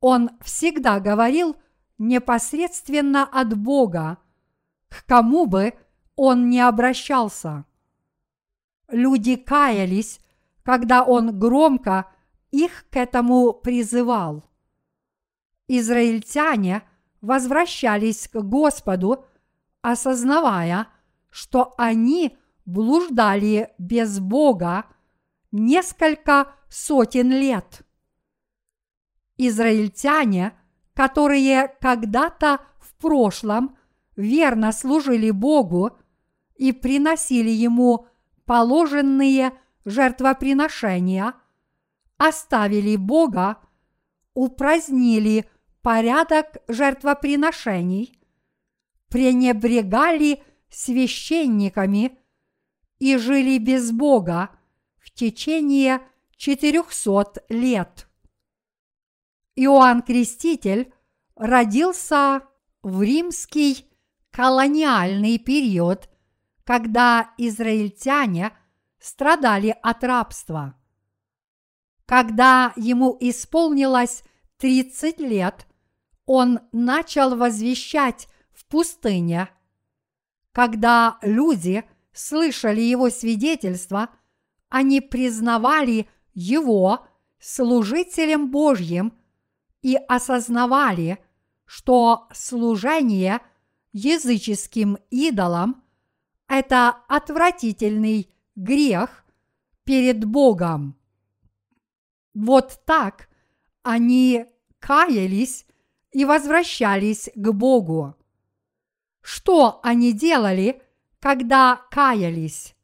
[0.00, 1.56] Он всегда говорил
[1.98, 4.18] непосредственно от Бога,
[4.88, 5.74] к кому бы
[6.16, 7.64] он не обращался.
[8.88, 10.20] Люди каялись,
[10.62, 12.10] когда он громко
[12.50, 14.44] их к этому призывал.
[15.66, 16.82] Израильтяне
[17.20, 19.24] возвращались к Господу,
[19.82, 20.88] осознавая,
[21.30, 24.84] что они блуждали без Бога
[25.50, 27.82] несколько сотен лет.
[29.36, 30.52] Израильтяне,
[30.94, 33.76] которые когда-то в прошлом
[34.16, 35.96] верно служили Богу
[36.56, 38.06] и приносили Ему
[38.44, 39.52] положенные
[39.84, 41.34] жертвоприношения,
[42.16, 43.58] оставили Бога,
[44.34, 45.48] упразднили
[45.82, 48.18] порядок жертвоприношений,
[49.08, 52.18] пренебрегали священниками
[52.98, 54.50] и жили без Бога
[54.98, 56.00] в течение
[56.36, 58.08] 400 лет.
[59.56, 60.92] Иоанн Креститель
[61.36, 62.42] родился
[62.82, 63.86] в римский
[64.30, 66.08] колониальный период,
[66.64, 68.52] когда израильтяне
[68.98, 70.74] страдали от рабства.
[72.06, 74.24] Когда ему исполнилось
[74.58, 75.66] 30 лет,
[76.26, 79.48] он начал возвещать в пустыне.
[80.52, 84.08] Когда люди слышали его свидетельство,
[84.68, 87.06] они признавали его
[87.38, 89.12] служителем Божьим
[89.82, 91.18] и осознавали,
[91.66, 93.40] что служение
[93.92, 95.82] языческим идолам–
[96.48, 99.24] это отвратительный грех
[99.84, 100.96] перед Богом.
[102.34, 103.28] Вот так
[103.82, 104.46] они
[104.78, 105.66] каялись
[106.12, 108.16] и возвращались к Богу.
[109.20, 110.82] Что они делали,
[111.20, 112.74] когда каялись?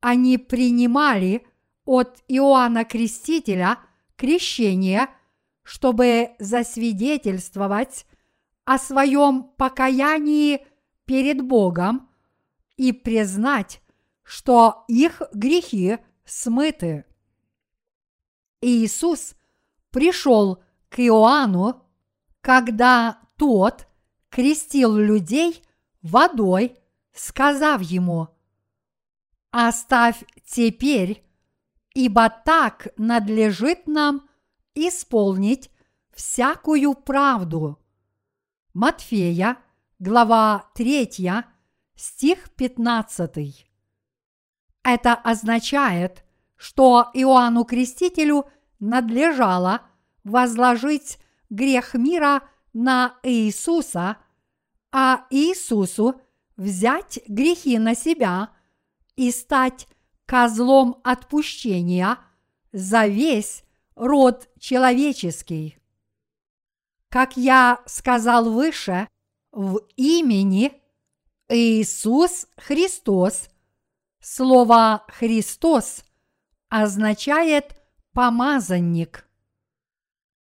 [0.00, 1.46] Они принимали
[1.84, 3.78] от Иоанна Крестителя
[4.16, 5.08] крещение,
[5.62, 8.06] чтобы засвидетельствовать
[8.64, 10.66] о своем покаянии
[11.04, 12.09] перед Богом
[12.80, 13.82] и признать,
[14.22, 17.04] что их грехи смыты.
[18.62, 19.34] Иисус
[19.90, 21.82] пришел к Иоанну,
[22.40, 23.86] когда тот
[24.30, 25.62] крестил людей
[26.00, 26.78] водой,
[27.12, 28.28] сказав ему,
[29.50, 31.22] «Оставь теперь,
[31.92, 34.26] ибо так надлежит нам
[34.74, 35.70] исполнить
[36.14, 37.78] всякую правду».
[38.72, 39.58] Матфея,
[39.98, 41.44] глава 3,
[42.00, 43.66] стих 15.
[44.82, 46.24] Это означает,
[46.56, 48.46] что Иоанну Крестителю
[48.78, 49.82] надлежало
[50.24, 51.18] возложить
[51.50, 52.42] грех мира
[52.72, 54.16] на Иисуса,
[54.90, 56.20] а Иисусу
[56.56, 58.50] взять грехи на себя
[59.16, 59.86] и стать
[60.24, 62.18] козлом отпущения
[62.72, 63.62] за весь
[63.94, 65.76] род человеческий.
[67.10, 69.08] Как я сказал выше,
[69.52, 70.79] в имени
[71.52, 73.50] Иисус Христос
[74.20, 76.04] слово Христос
[76.68, 77.74] означает
[78.12, 79.28] помазанник.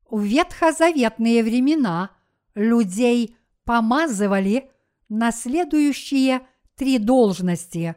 [0.10, 2.18] В ветхозаветные времена
[2.56, 4.72] людей помазывали
[5.08, 6.42] на следующие
[6.76, 7.96] три должности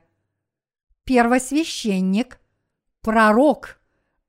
[1.04, 2.38] –первосвященник,
[3.00, 3.80] пророк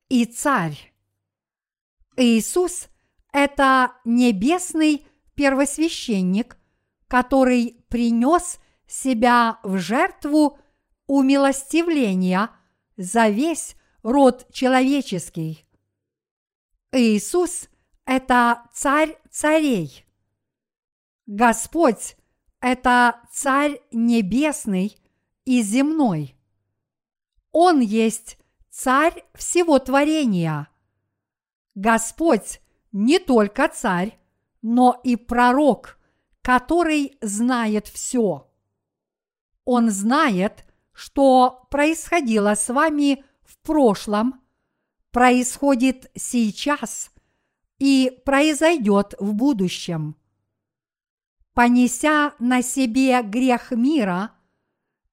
[0.08, 0.94] и царь.
[2.16, 2.88] Иисус–
[3.34, 5.06] это небесный
[5.36, 6.56] первосвященник,
[7.10, 8.61] который принес
[8.92, 10.60] себя в жертву
[11.08, 12.50] умилостивления
[12.98, 15.66] за весь род человеческий.
[16.92, 17.70] Иисус–
[18.06, 20.06] это царь царей.
[21.26, 22.18] Господь–
[22.60, 24.98] это царь небесный
[25.46, 26.36] и земной.
[27.52, 28.38] Он есть
[28.70, 30.68] царь всего творения.
[31.76, 32.60] Господь
[32.92, 34.20] не только царь,
[34.62, 35.98] но и пророк,
[36.42, 38.51] который знает все.
[39.66, 44.42] Он знает, что происходило с вами в прошлом,
[45.12, 47.12] происходит сейчас
[47.80, 50.16] и произойдет в будущем.
[51.54, 54.32] Понеся на себе грех мира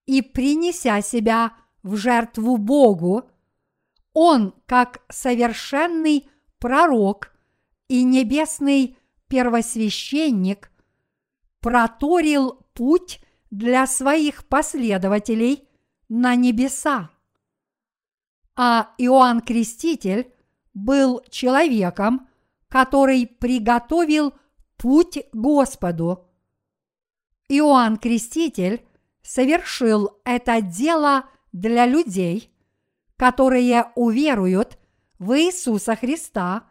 [0.07, 3.31] и принеся себя в жертву Богу,
[4.13, 6.29] Он, как совершенный
[6.59, 7.35] пророк
[7.89, 8.97] и небесный
[9.29, 10.71] первосвященник,
[11.61, 13.21] проторил путь
[13.51, 15.69] для своих последователей
[16.09, 17.11] на небеса.
[18.57, 20.33] А Иоанн Креститель
[20.75, 22.29] был человеком,
[22.69, 24.35] который приготовил
[24.77, 26.29] путь Господу.
[27.49, 28.85] Иоанн Креститель
[29.23, 32.53] совершил это дело для людей,
[33.17, 34.79] которые уверуют
[35.19, 36.65] в Иисуса Христа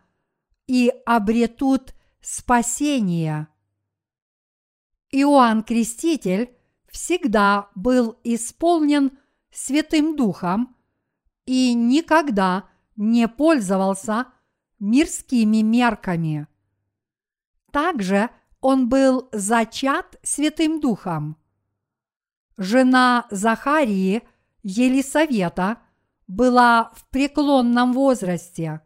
[0.67, 3.47] и обретут спасение.
[5.11, 6.56] Иоанн Креститель
[6.97, 9.19] всегда был исполнен
[9.51, 10.75] Святым Духом
[11.45, 14.25] и никогда не пользовался
[14.79, 16.47] мирскими мерками.
[17.71, 18.31] Также
[18.61, 21.37] он был зачат Святым Духом.
[22.57, 24.23] Жена Захарии,
[24.63, 25.77] Елисавета,
[26.25, 28.81] была в преклонном возрасте.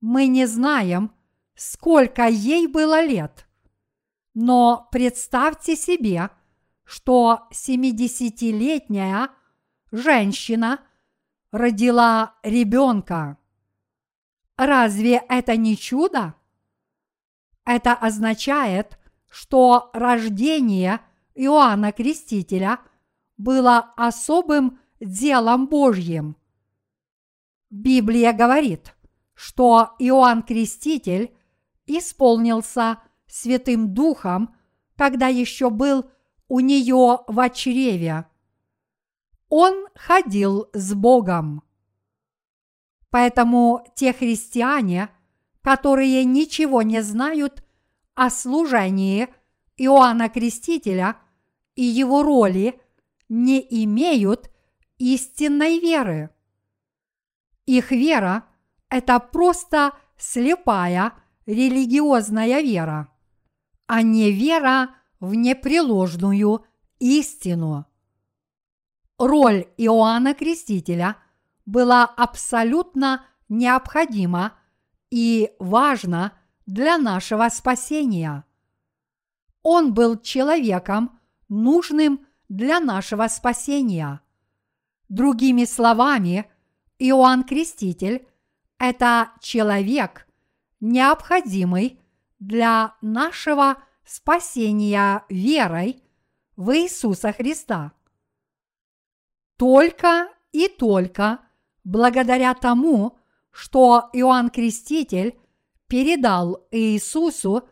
[0.00, 1.10] Мы не знаем,
[1.56, 3.48] сколько ей было лет,
[4.34, 6.30] но представьте себе,
[6.86, 9.30] что 70-летняя
[9.90, 10.80] женщина
[11.50, 13.38] родила ребенка.
[14.56, 16.34] Разве это не чудо?
[17.64, 21.00] Это означает, что рождение
[21.34, 22.78] Иоанна Крестителя
[23.36, 26.36] было особым делом Божьим.
[27.68, 28.94] Библия говорит,
[29.34, 31.36] что Иоанн Креститель
[31.84, 34.54] исполнился Святым Духом,
[34.96, 36.06] когда еще был
[36.48, 38.26] у нее в чреве.
[39.48, 41.62] Он ходил с Богом.
[43.10, 45.08] Поэтому те христиане,
[45.62, 47.64] которые ничего не знают
[48.14, 49.28] о служении
[49.76, 51.16] Иоанна Крестителя
[51.74, 52.80] и его роли,
[53.28, 54.50] не имеют
[54.98, 56.30] истинной веры.
[57.66, 58.46] Их вера–
[58.88, 61.12] это просто слепая
[61.46, 63.08] религиозная вера,
[63.86, 66.64] а не вера в непреложную
[66.98, 67.86] истину.
[69.18, 71.16] Роль Иоанна Крестителя
[71.64, 74.52] была абсолютно необходима
[75.10, 76.32] и важна
[76.66, 78.44] для нашего спасения.
[79.62, 84.20] Он был человеком, нужным для нашего спасения.
[85.08, 86.50] Другими словами,
[86.98, 88.26] Иоанн Креститель–
[88.78, 90.26] это человек,
[90.80, 92.00] необходимый
[92.38, 93.85] для нашего спасения
[95.28, 96.02] верой
[96.56, 97.92] в Иисуса Христа.
[99.56, 101.40] Только и только
[101.84, 103.18] благодаря тому,
[103.50, 105.38] что Иоанн Креститель
[105.86, 107.68] передал Иисусу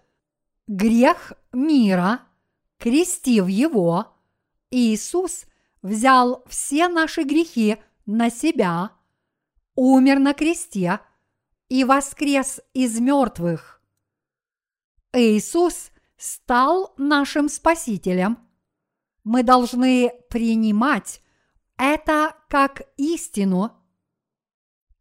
[0.67, 2.21] грех мира,
[2.79, 4.09] крестив его,
[4.71, 5.47] Иисус
[5.83, 7.77] взял все наши грехи
[8.07, 8.93] на себя,
[9.75, 11.01] умер на кресте
[11.69, 13.83] и воскрес из мертвых.
[15.13, 15.91] Иисус
[16.25, 18.39] стал нашим Спасителем.
[19.25, 21.21] Мы должны принимать
[21.77, 23.73] это как истину.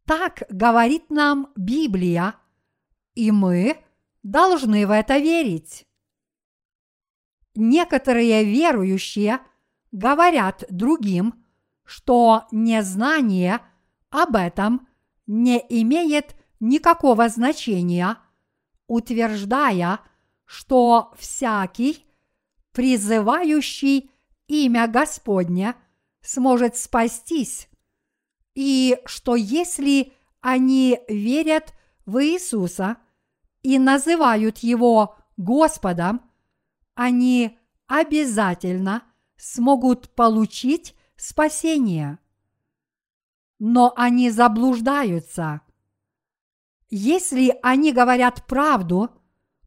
[0.04, 2.34] Так говорит нам Библия,
[3.14, 3.78] и мы
[4.22, 5.86] должны в это верить.
[7.54, 9.40] Некоторые верующие
[9.92, 11.42] говорят другим,
[11.84, 13.60] что незнание
[14.10, 14.86] об этом
[15.26, 18.18] не имеет никакого значения,
[18.88, 20.13] утверждая, что
[21.16, 22.06] всякий,
[22.72, 24.10] призывающий
[24.46, 25.74] имя Господне,
[26.20, 27.68] сможет спастись,
[28.54, 31.74] и что если они верят
[32.06, 32.98] в Иисуса
[33.62, 36.22] и называют Его Господом,
[36.94, 39.02] они обязательно
[39.36, 42.18] смогут получить спасение.
[43.58, 45.62] Но они заблуждаются.
[46.90, 49.10] Если они говорят правду,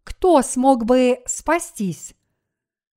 [0.08, 2.16] кто смог бы спастись?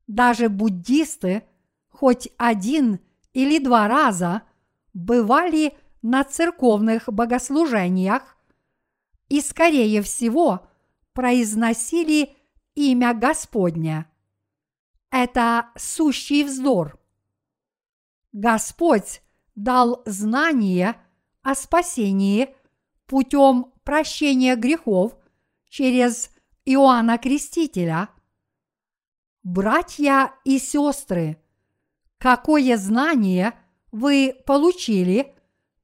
[0.06, 1.42] Даже буддисты
[1.88, 3.00] хоть один
[3.32, 4.42] или два раза
[4.94, 8.36] бывали на церковных богослужениях
[9.28, 10.68] и, скорее всего,
[11.12, 12.36] произносили
[12.76, 14.08] имя Господня.
[15.10, 16.96] Это сущий вздор.
[18.30, 19.20] Господь
[19.56, 20.94] дал знание
[21.42, 22.54] о спасении
[23.06, 25.16] путем прощения грехов
[25.68, 26.30] через
[26.72, 28.10] Иоанна Крестителя.
[29.42, 31.42] Братья и сестры,
[32.18, 33.58] какое знание
[33.90, 35.34] вы получили,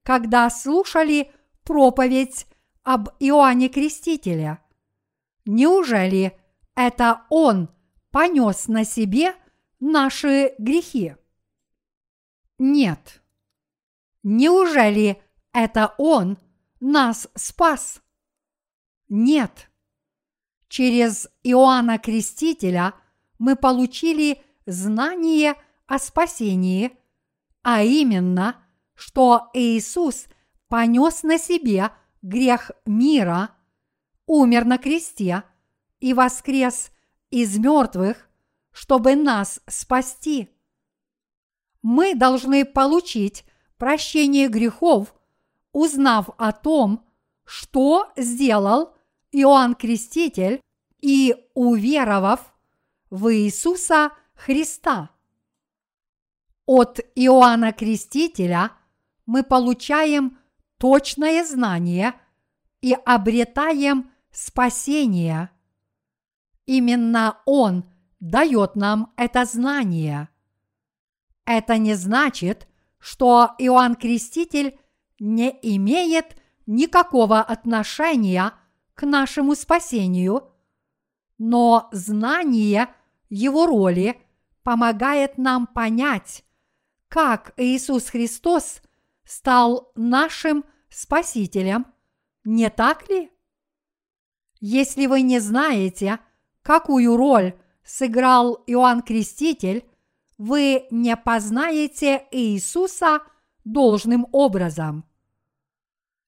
[0.03, 1.33] когда слушали
[1.65, 2.47] проповедь
[2.85, 4.59] об Иоанне Крестителе?
[5.45, 6.39] Неужели
[6.77, 7.69] это он
[8.13, 9.35] понес на себе
[9.81, 11.17] наши грехи?
[12.59, 13.23] Нет.
[14.23, 15.23] Неужели
[15.53, 16.39] это Он
[16.81, 18.03] нас спас?
[19.09, 19.66] Нет.
[20.69, 22.95] Через Иоанна Крестителя
[23.39, 25.55] мы получили знание
[25.87, 26.97] о спасении,
[27.63, 28.57] а именно,
[28.95, 30.27] что Иисус
[30.69, 31.91] понес на себе
[32.23, 33.51] грех мира,
[34.27, 35.45] умер на кресте
[36.01, 36.91] и воскрес
[37.31, 38.29] из мертвых,
[38.73, 40.51] чтобы нас спасти.
[41.83, 43.45] Мы должны получить
[43.79, 45.15] прощение грехов,
[45.73, 47.07] узнав о том,
[47.45, 48.96] что сделал
[49.33, 50.61] Иоанн Креститель
[51.01, 52.55] и уверовав
[53.11, 55.11] в Иисуса Христа.
[56.67, 58.73] От Иоанна Крестителя
[59.25, 60.39] мы получаем
[60.79, 62.15] точное знание
[62.81, 65.51] и обретаем спасение.
[66.67, 67.85] Именно Он
[68.21, 70.29] дает нам это знание.
[71.45, 72.67] Это не значит,
[72.99, 74.79] что Иоанн Креститель
[75.21, 78.55] не имеет никакого отношения к
[79.03, 80.53] нашему спасению,
[81.39, 82.89] но знание
[83.29, 84.21] его роли
[84.63, 86.45] помогает нам понять,
[87.09, 88.81] как Иисус Христос
[89.25, 91.87] стал нашим Спасителем,
[92.45, 93.31] не так ли?
[94.61, 96.21] Если вы не знаете,
[96.63, 99.85] какую роль сыграл Иоанн Креститель,
[100.39, 103.21] вы не познаете Иисуса
[103.65, 105.05] должным образом.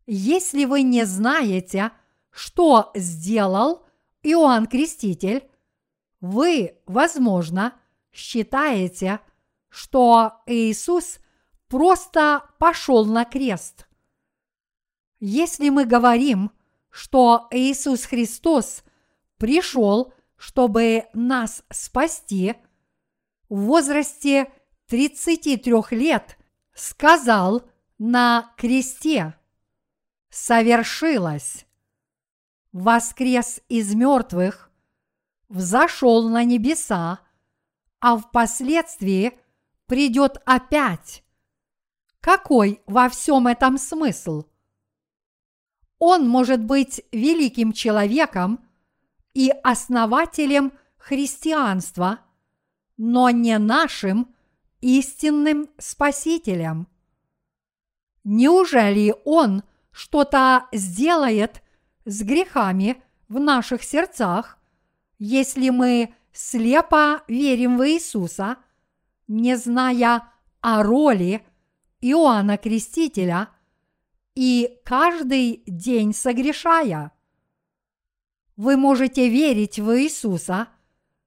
[0.07, 1.93] Если вы не знаете,
[2.31, 3.87] что сделал
[4.23, 5.49] Иоанн Креститель,
[6.21, 7.75] вы, возможно,
[8.13, 9.21] считаете,
[9.69, 11.21] что Иисус
[11.69, 13.87] просто пошел на крест.
[15.21, 16.51] Если мы говорим,
[16.91, 18.83] что Иисус Христос
[19.37, 22.55] пришел, чтобы нас спасти,
[23.49, 24.53] в возрасте
[24.87, 26.39] 33 лет
[26.75, 27.63] сказал
[27.99, 29.35] на кресте
[30.31, 31.68] «Совершилось!»
[32.73, 34.71] Воскрес из мертвых,
[35.49, 37.21] взошел на небеса,
[38.01, 39.39] а впоследствии
[39.87, 41.25] придет опять.
[42.21, 44.45] Какой во всем этом смысл?
[45.99, 48.65] Он может быть великим человеком
[49.35, 52.21] и основателем христианства,
[52.97, 54.35] но не нашим
[54.81, 56.87] истинным спасителем.
[58.25, 61.63] Неужели он что-то сделает
[62.09, 64.59] с грехами в наших сердцах,
[65.19, 68.57] если мы слепо верим в Иисуса,
[69.27, 70.33] не зная
[70.63, 71.47] о роли
[72.01, 73.51] Иоанна Крестителя
[74.35, 77.13] и каждый день согрешая.
[78.57, 80.69] Вы можете верить в Иисуса,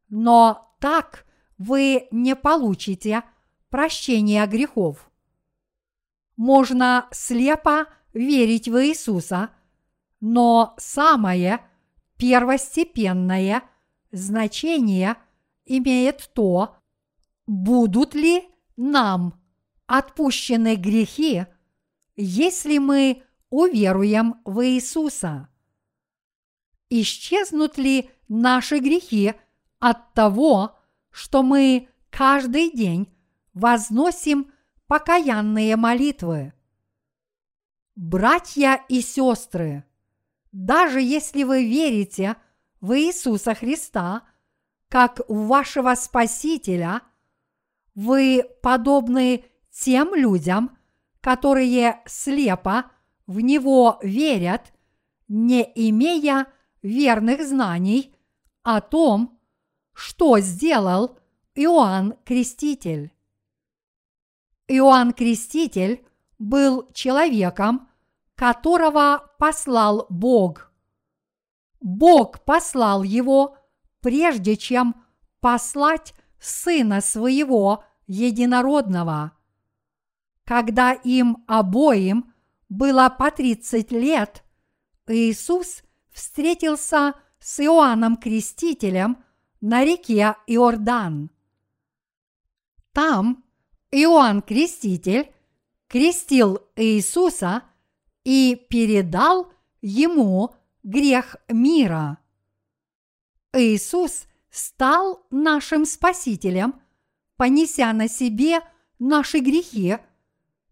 [0.09, 1.27] но так
[1.59, 3.21] вы не получите
[3.69, 5.11] прощения грехов.
[6.37, 9.51] Можно слепо верить в Иисуса–
[10.21, 11.59] но самое
[12.17, 13.63] первостепенное
[14.11, 15.17] значение
[15.65, 16.77] имеет то,
[17.47, 18.47] будут ли
[18.77, 19.41] нам
[19.87, 21.45] отпущены грехи,
[22.15, 25.49] если мы уверуем в Иисуса.
[26.89, 29.33] Исчезнут ли наши грехи
[29.79, 30.77] от того,
[31.09, 33.13] что мы каждый день
[33.53, 34.51] возносим
[34.87, 36.53] покаянные молитвы?
[37.95, 39.83] Братья и сестры,
[40.51, 42.35] даже если вы верите
[42.79, 44.23] в Иисуса Христа
[44.89, 47.01] как в вашего Спасителя,
[47.95, 50.77] вы подобны тем людям,
[51.21, 52.91] которые слепо
[53.27, 54.73] в Него верят,
[55.27, 56.47] не имея
[56.81, 58.13] верных знаний
[58.63, 59.39] о том,
[59.93, 61.17] что сделал
[61.55, 63.13] Иоанн Креститель.
[64.67, 66.05] Иоанн Креститель
[66.39, 67.87] был человеком,
[68.41, 70.71] которого послал Бог.
[71.79, 73.55] Бог послал его,
[73.99, 74.95] прежде чем
[75.41, 79.37] послать Сына Своего Единородного.
[80.43, 82.33] Когда им обоим
[82.67, 84.43] было по тридцать лет,
[85.05, 89.23] Иисус встретился с Иоанном Крестителем
[89.61, 91.29] на реке Иордан.
[92.91, 93.43] Там
[93.91, 95.31] Иоанн Креститель
[95.87, 97.65] крестил Иисуса–
[98.23, 99.51] и передал
[99.81, 102.17] ему грех мира.
[103.53, 106.81] Иисус стал нашим Спасителем,
[107.35, 108.61] понеся на себе
[108.99, 109.97] наши грехи,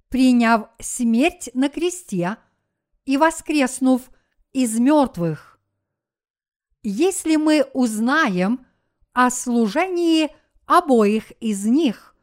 [0.10, 2.38] приняв смерть на кресте
[3.06, 4.10] и воскреснув
[4.54, 5.60] из мертвых.
[6.82, 8.66] Если мы узнаем
[9.14, 10.30] о служении
[10.66, 12.16] обоих из них,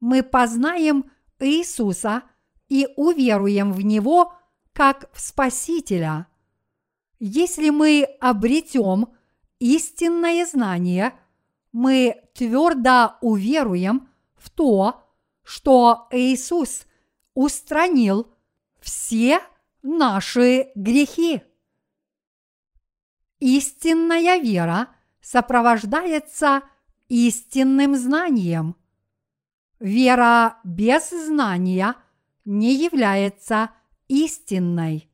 [0.00, 1.10] мы познаем
[1.40, 2.22] Иисуса
[2.68, 4.34] и уверуем в Него–
[4.74, 6.26] как в Спасителя.
[7.18, 9.14] Если мы обретем
[9.60, 11.14] истинное знание,
[11.72, 15.02] мы твердо уверуем в то,
[15.42, 16.86] что Иисус
[17.34, 18.30] устранил
[18.80, 19.40] все
[19.82, 21.42] наши грехи.
[23.38, 24.88] Истинная вера
[25.20, 26.62] сопровождается
[27.08, 28.76] истинным знанием.
[29.78, 31.94] Вера без знания
[32.44, 33.70] не является
[34.08, 35.10] истинной.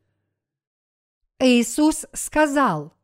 [1.39, 2.95] Иисус сказал,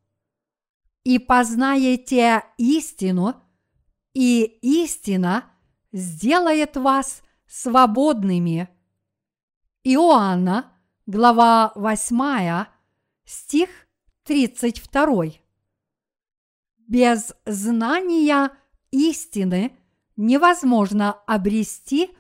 [1.04, 3.42] «И познаете истину,
[4.12, 5.50] и истина
[5.92, 8.68] сделает вас свободными».
[9.84, 10.72] Иоанна,
[11.06, 12.66] глава 8,
[13.24, 13.68] стих
[14.24, 15.40] 32.
[16.88, 18.50] Без знания
[18.90, 19.78] истины
[20.16, 22.10] невозможно обрести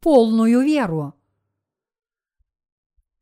[0.00, 1.14] полную веру.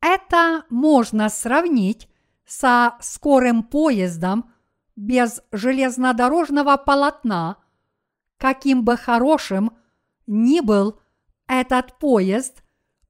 [0.01, 2.09] Это можно сравнить
[2.45, 4.51] со скорым поездом
[4.95, 7.57] без железнодорожного полотна,
[8.37, 9.77] каким бы хорошим
[10.27, 10.99] ни был
[11.47, 12.63] этот поезд,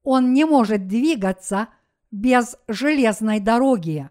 [0.04, 1.70] он не может двигаться
[2.12, 4.10] без железной дороги.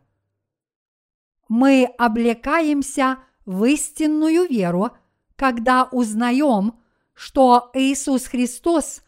[1.49, 4.93] Мы облекаемся в истинную веру,
[5.37, 6.81] когда узнаем,
[7.13, 9.03] что Иисус Христос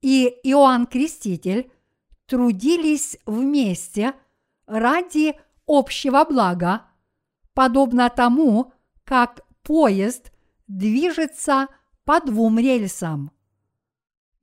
[0.00, 1.70] и Иоанн Креститель
[2.30, 4.14] трудились вместе
[4.66, 5.34] ради
[5.66, 6.86] общего блага,
[7.54, 8.72] подобно тому,
[9.02, 10.32] как поезд
[10.68, 11.66] движется
[12.04, 13.32] по двум рельсам.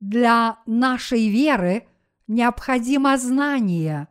[0.00, 1.88] Для нашей веры
[2.26, 4.08] необходимо знание.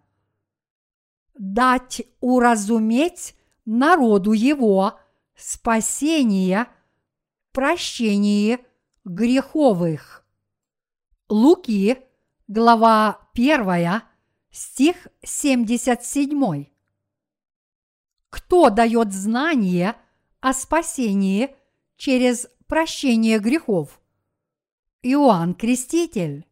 [1.36, 5.00] Дать уразуметь народу его
[5.36, 6.66] спасение,
[7.52, 8.60] прощение
[9.06, 10.26] греховых.
[11.30, 12.07] Луки,
[12.48, 14.02] глава 1,
[14.52, 16.66] стих 77.
[18.30, 19.96] Кто дает знание
[20.40, 21.56] о спасении
[21.98, 24.00] через прощение грехов?
[25.02, 26.48] Иоанн Креститель.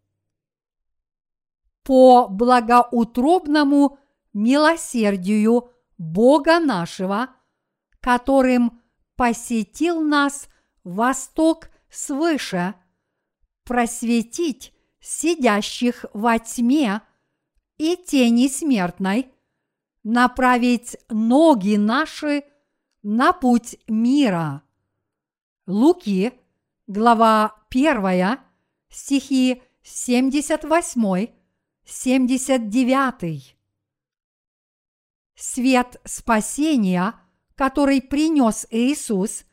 [1.84, 3.98] По благоутробному
[4.34, 7.30] милосердию Бога нашего,
[8.02, 8.82] которым
[9.16, 10.50] посетил нас
[10.84, 12.76] восток свыше,
[13.64, 14.75] просветить
[15.06, 17.02] сидящих во тьме
[17.78, 19.32] и тени смертной,
[20.04, 22.44] направить ноги наши
[23.04, 24.64] на путь мира.
[25.68, 26.34] Луки,
[26.88, 28.40] глава 1,
[28.90, 31.28] стихи 78,
[31.86, 33.58] 79.
[35.36, 37.14] Свет спасения,
[37.54, 39.46] который принес Иисус,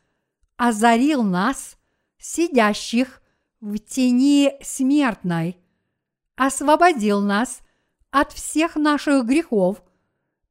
[0.56, 1.76] озарил нас,
[2.16, 3.21] сидящих
[3.62, 5.56] в тени смертной,
[6.34, 7.62] освободил нас
[8.10, 9.82] от всех наших грехов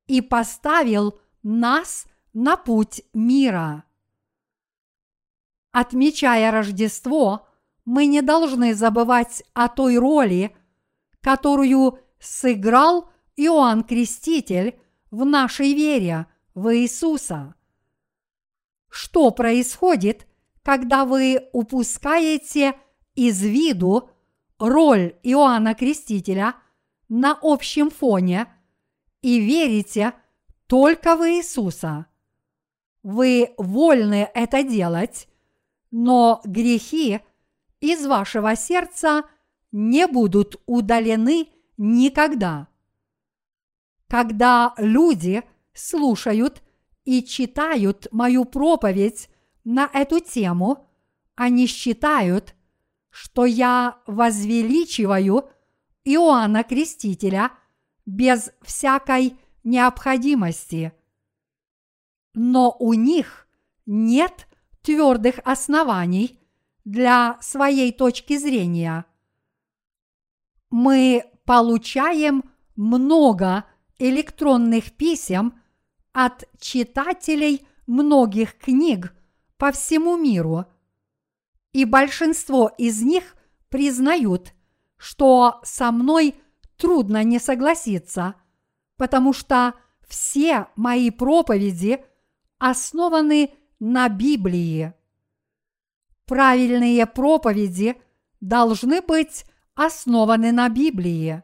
[0.08, 3.84] и поставил нас на путь мира.
[5.74, 7.48] Отмечая Рождество,
[7.84, 10.56] мы не должны забывать о той роли,
[11.20, 17.56] которую сыграл Иоанн Креститель в нашей вере в Иисуса.
[18.90, 20.28] Что происходит,
[20.64, 22.76] когда вы упускаете
[23.16, 24.10] из виду
[24.60, 26.56] роль Иоанна Крестителя
[27.10, 28.48] на общем фоне
[29.22, 30.14] и верите
[30.68, 32.06] только в Иисуса.
[33.04, 35.28] Вы вольны это делать,
[35.90, 37.20] но грехи
[37.80, 39.24] из вашего сердца
[39.72, 42.68] не будут удалены никогда.
[44.08, 45.44] Когда люди
[45.74, 46.62] слушают
[47.06, 49.30] и читают мою проповедь
[49.64, 50.88] на эту тему,
[51.36, 52.56] они считают,
[53.12, 55.50] что я возвеличиваю
[56.06, 57.52] Иоанна Крестителя
[58.06, 60.94] без всякой необходимости.
[62.34, 63.48] Но у них
[63.86, 64.48] нет
[64.82, 66.40] твердых оснований
[66.86, 69.06] для своей точки зрения.
[70.70, 73.66] Мы получаем много
[74.00, 75.62] электронных писем
[76.14, 79.14] от читателей многих книг
[79.58, 80.66] по всему миру–
[81.74, 83.36] и большинство из них
[83.70, 84.54] признают,
[84.98, 86.36] что со мной
[86.78, 88.36] трудно не согласиться,
[88.98, 89.74] потому что
[90.08, 92.04] все мои проповеди
[92.60, 94.94] основаны на Библии.
[96.26, 98.02] Правильные проповеди
[98.40, 99.46] должны быть
[99.76, 101.44] основаны на Библии.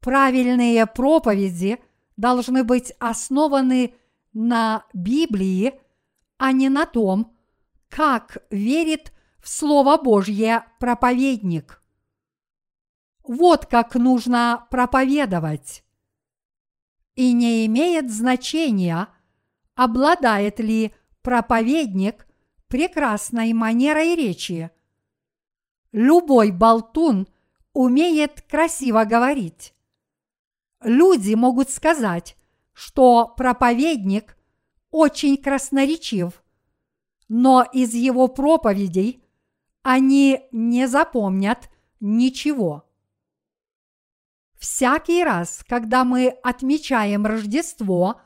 [0.00, 1.78] Правильные проповеди
[2.16, 3.94] должны быть основаны
[4.32, 5.80] на Библии,
[6.38, 7.35] а не на том,
[7.96, 11.82] как верит в Слово Божье проповедник.
[13.22, 15.82] Вот как нужно проповедовать.
[17.14, 19.08] И не имеет значения,
[19.76, 22.26] обладает ли проповедник
[22.68, 24.70] прекрасной манерой речи.
[25.90, 27.26] Любой болтун
[27.72, 29.72] умеет красиво говорить.
[30.82, 32.36] Люди могут сказать,
[32.74, 34.36] что проповедник
[34.90, 36.42] очень красноречив,
[37.28, 39.22] но из его проповедей
[39.82, 41.70] они не запомнят
[42.00, 42.84] ничего.
[44.58, 48.20] Всякий раз, когда мы отмечаем Рождество,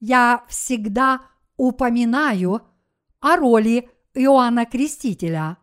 [0.00, 1.22] я всегда
[1.56, 2.62] упоминаю
[3.20, 5.58] о роли Иоанна Крестителя.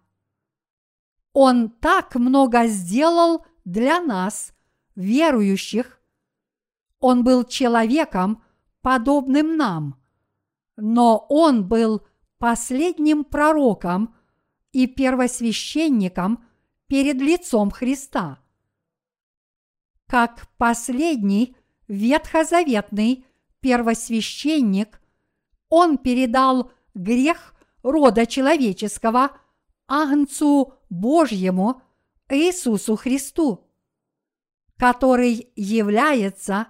[1.33, 4.53] Он так много сделал для нас,
[4.95, 6.01] верующих.
[6.99, 8.43] Он был человеком,
[8.81, 10.01] подобным нам,
[10.75, 12.01] но он был
[12.39, 14.15] последним пророком
[14.71, 16.45] и первосвященником
[16.87, 18.39] перед лицом Христа.
[20.07, 21.55] Как последний
[21.87, 23.25] ветхозаветный
[23.59, 25.01] первосвященник,
[25.69, 29.37] он передал грех рода человеческого
[29.87, 31.81] Агнцу Божьему
[32.29, 33.67] Иисусу Христу,
[34.77, 36.67] который является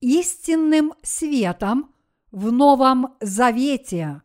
[0.00, 1.94] истинным светом
[2.30, 4.22] в Новом Завете.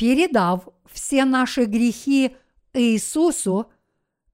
[0.00, 2.34] Передав все наши грехи
[2.72, 3.70] Иисусу,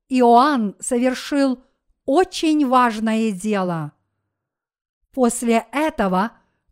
[0.09, 1.61] Иоанн совершил
[2.05, 3.91] очень важное дело.
[5.11, 6.31] После этого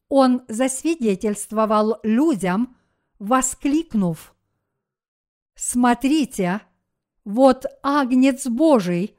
[0.09, 2.77] он засвидетельствовал людям,
[3.19, 4.33] воскликнув
[5.57, 6.61] «Смотрите,
[7.25, 9.17] вот Агнец Божий,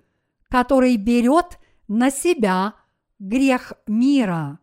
[0.48, 1.60] который берет
[1.90, 2.76] на себя
[3.20, 4.58] грех мира.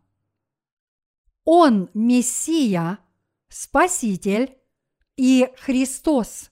[1.44, 2.98] Он Мессия,
[3.50, 4.56] Спаситель
[5.22, 6.50] и Христос.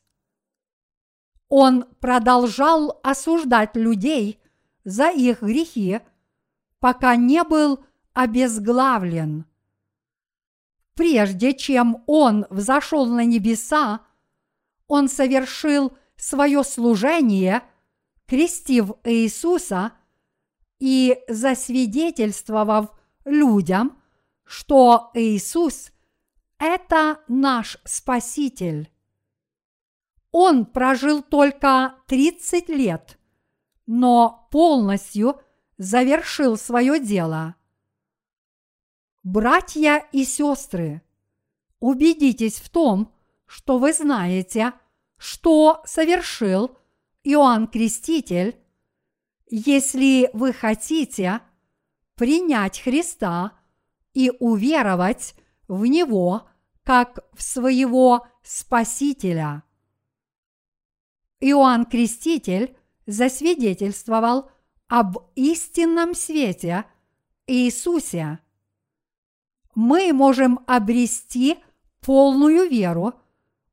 [1.48, 4.40] Он продолжал осуждать людей
[4.84, 5.98] за их грехи,
[6.78, 9.44] пока не был обезглавлен.
[10.94, 14.02] Прежде чем он взошел на небеса,
[14.86, 17.64] он совершил свое служение,
[18.26, 19.94] крестив Иисуса
[20.78, 24.00] и засвидетельствовав людям,
[24.44, 25.90] что Иисус–
[26.60, 28.92] это наш Спаситель.
[30.30, 33.18] Он прожил только 30 лет,
[33.86, 35.40] но полностью
[35.78, 37.56] завершил свое дело.
[39.22, 41.02] Братья и сестры,
[41.80, 43.12] убедитесь в том,
[43.46, 44.74] что вы знаете,
[45.16, 46.76] что совершил
[47.24, 48.56] Иоанн Креститель,
[49.46, 51.40] если вы хотите
[52.14, 53.52] принять Христа
[54.12, 55.34] и уверовать
[55.66, 56.49] в Него
[56.90, 59.62] как в своего Спасителя.
[61.38, 62.76] Иоанн Креститель
[63.06, 64.50] засвидетельствовал
[64.88, 66.84] об истинном свете
[67.46, 68.40] Иисусе.
[69.76, 71.58] Мы можем обрести
[72.00, 73.14] полную веру,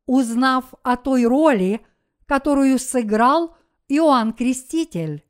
[0.05, 1.83] узнав о той роли,
[2.27, 3.57] которую сыграл
[3.87, 5.25] Иоанн Креститель.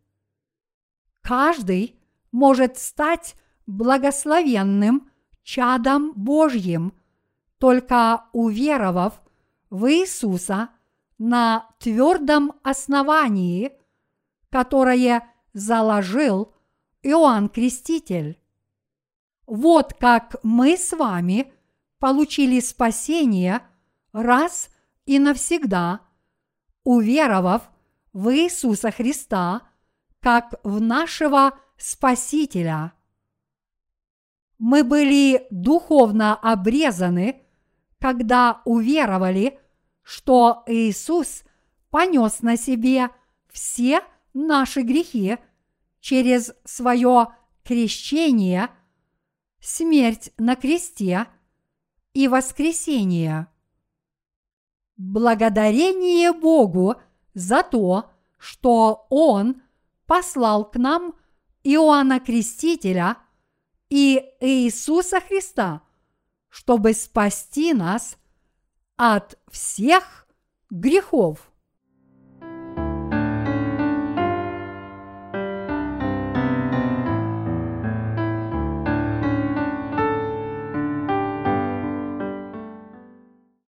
[1.21, 1.97] Каждый
[2.33, 3.35] может стать
[3.65, 5.09] благословенным
[5.41, 6.91] чадом Божьим,
[7.59, 9.21] только уверовав
[9.69, 10.69] в Иисуса
[11.17, 13.71] на твердом основании,
[14.49, 16.53] которое заложил
[17.01, 18.39] Иоанн Креститель.
[19.45, 21.51] Вот как мы с вами
[21.99, 23.61] получили спасение
[24.11, 24.69] раз
[25.05, 26.01] и навсегда,
[26.83, 27.69] уверовав
[28.13, 29.61] в Иисуса Христа
[30.19, 32.93] как в нашего Спасителя.
[34.57, 37.46] Мы были духовно обрезаны,
[37.99, 39.59] когда уверовали,
[40.03, 41.43] что Иисус
[41.89, 43.09] понес на себе
[43.51, 44.01] все
[44.33, 45.37] наши грехи
[45.99, 47.27] через свое
[47.63, 48.69] крещение,
[49.59, 51.27] смерть на кресте
[52.13, 53.47] и воскресение.
[54.95, 56.95] Благодарение Богу
[57.33, 59.61] за то, что Он
[60.05, 61.15] послал к нам
[61.63, 63.17] Иоанна Крестителя
[63.89, 65.81] и Иисуса Христа,
[66.57, 68.17] чтобы спасти нас
[68.95, 70.27] от всех
[70.71, 71.51] грехов.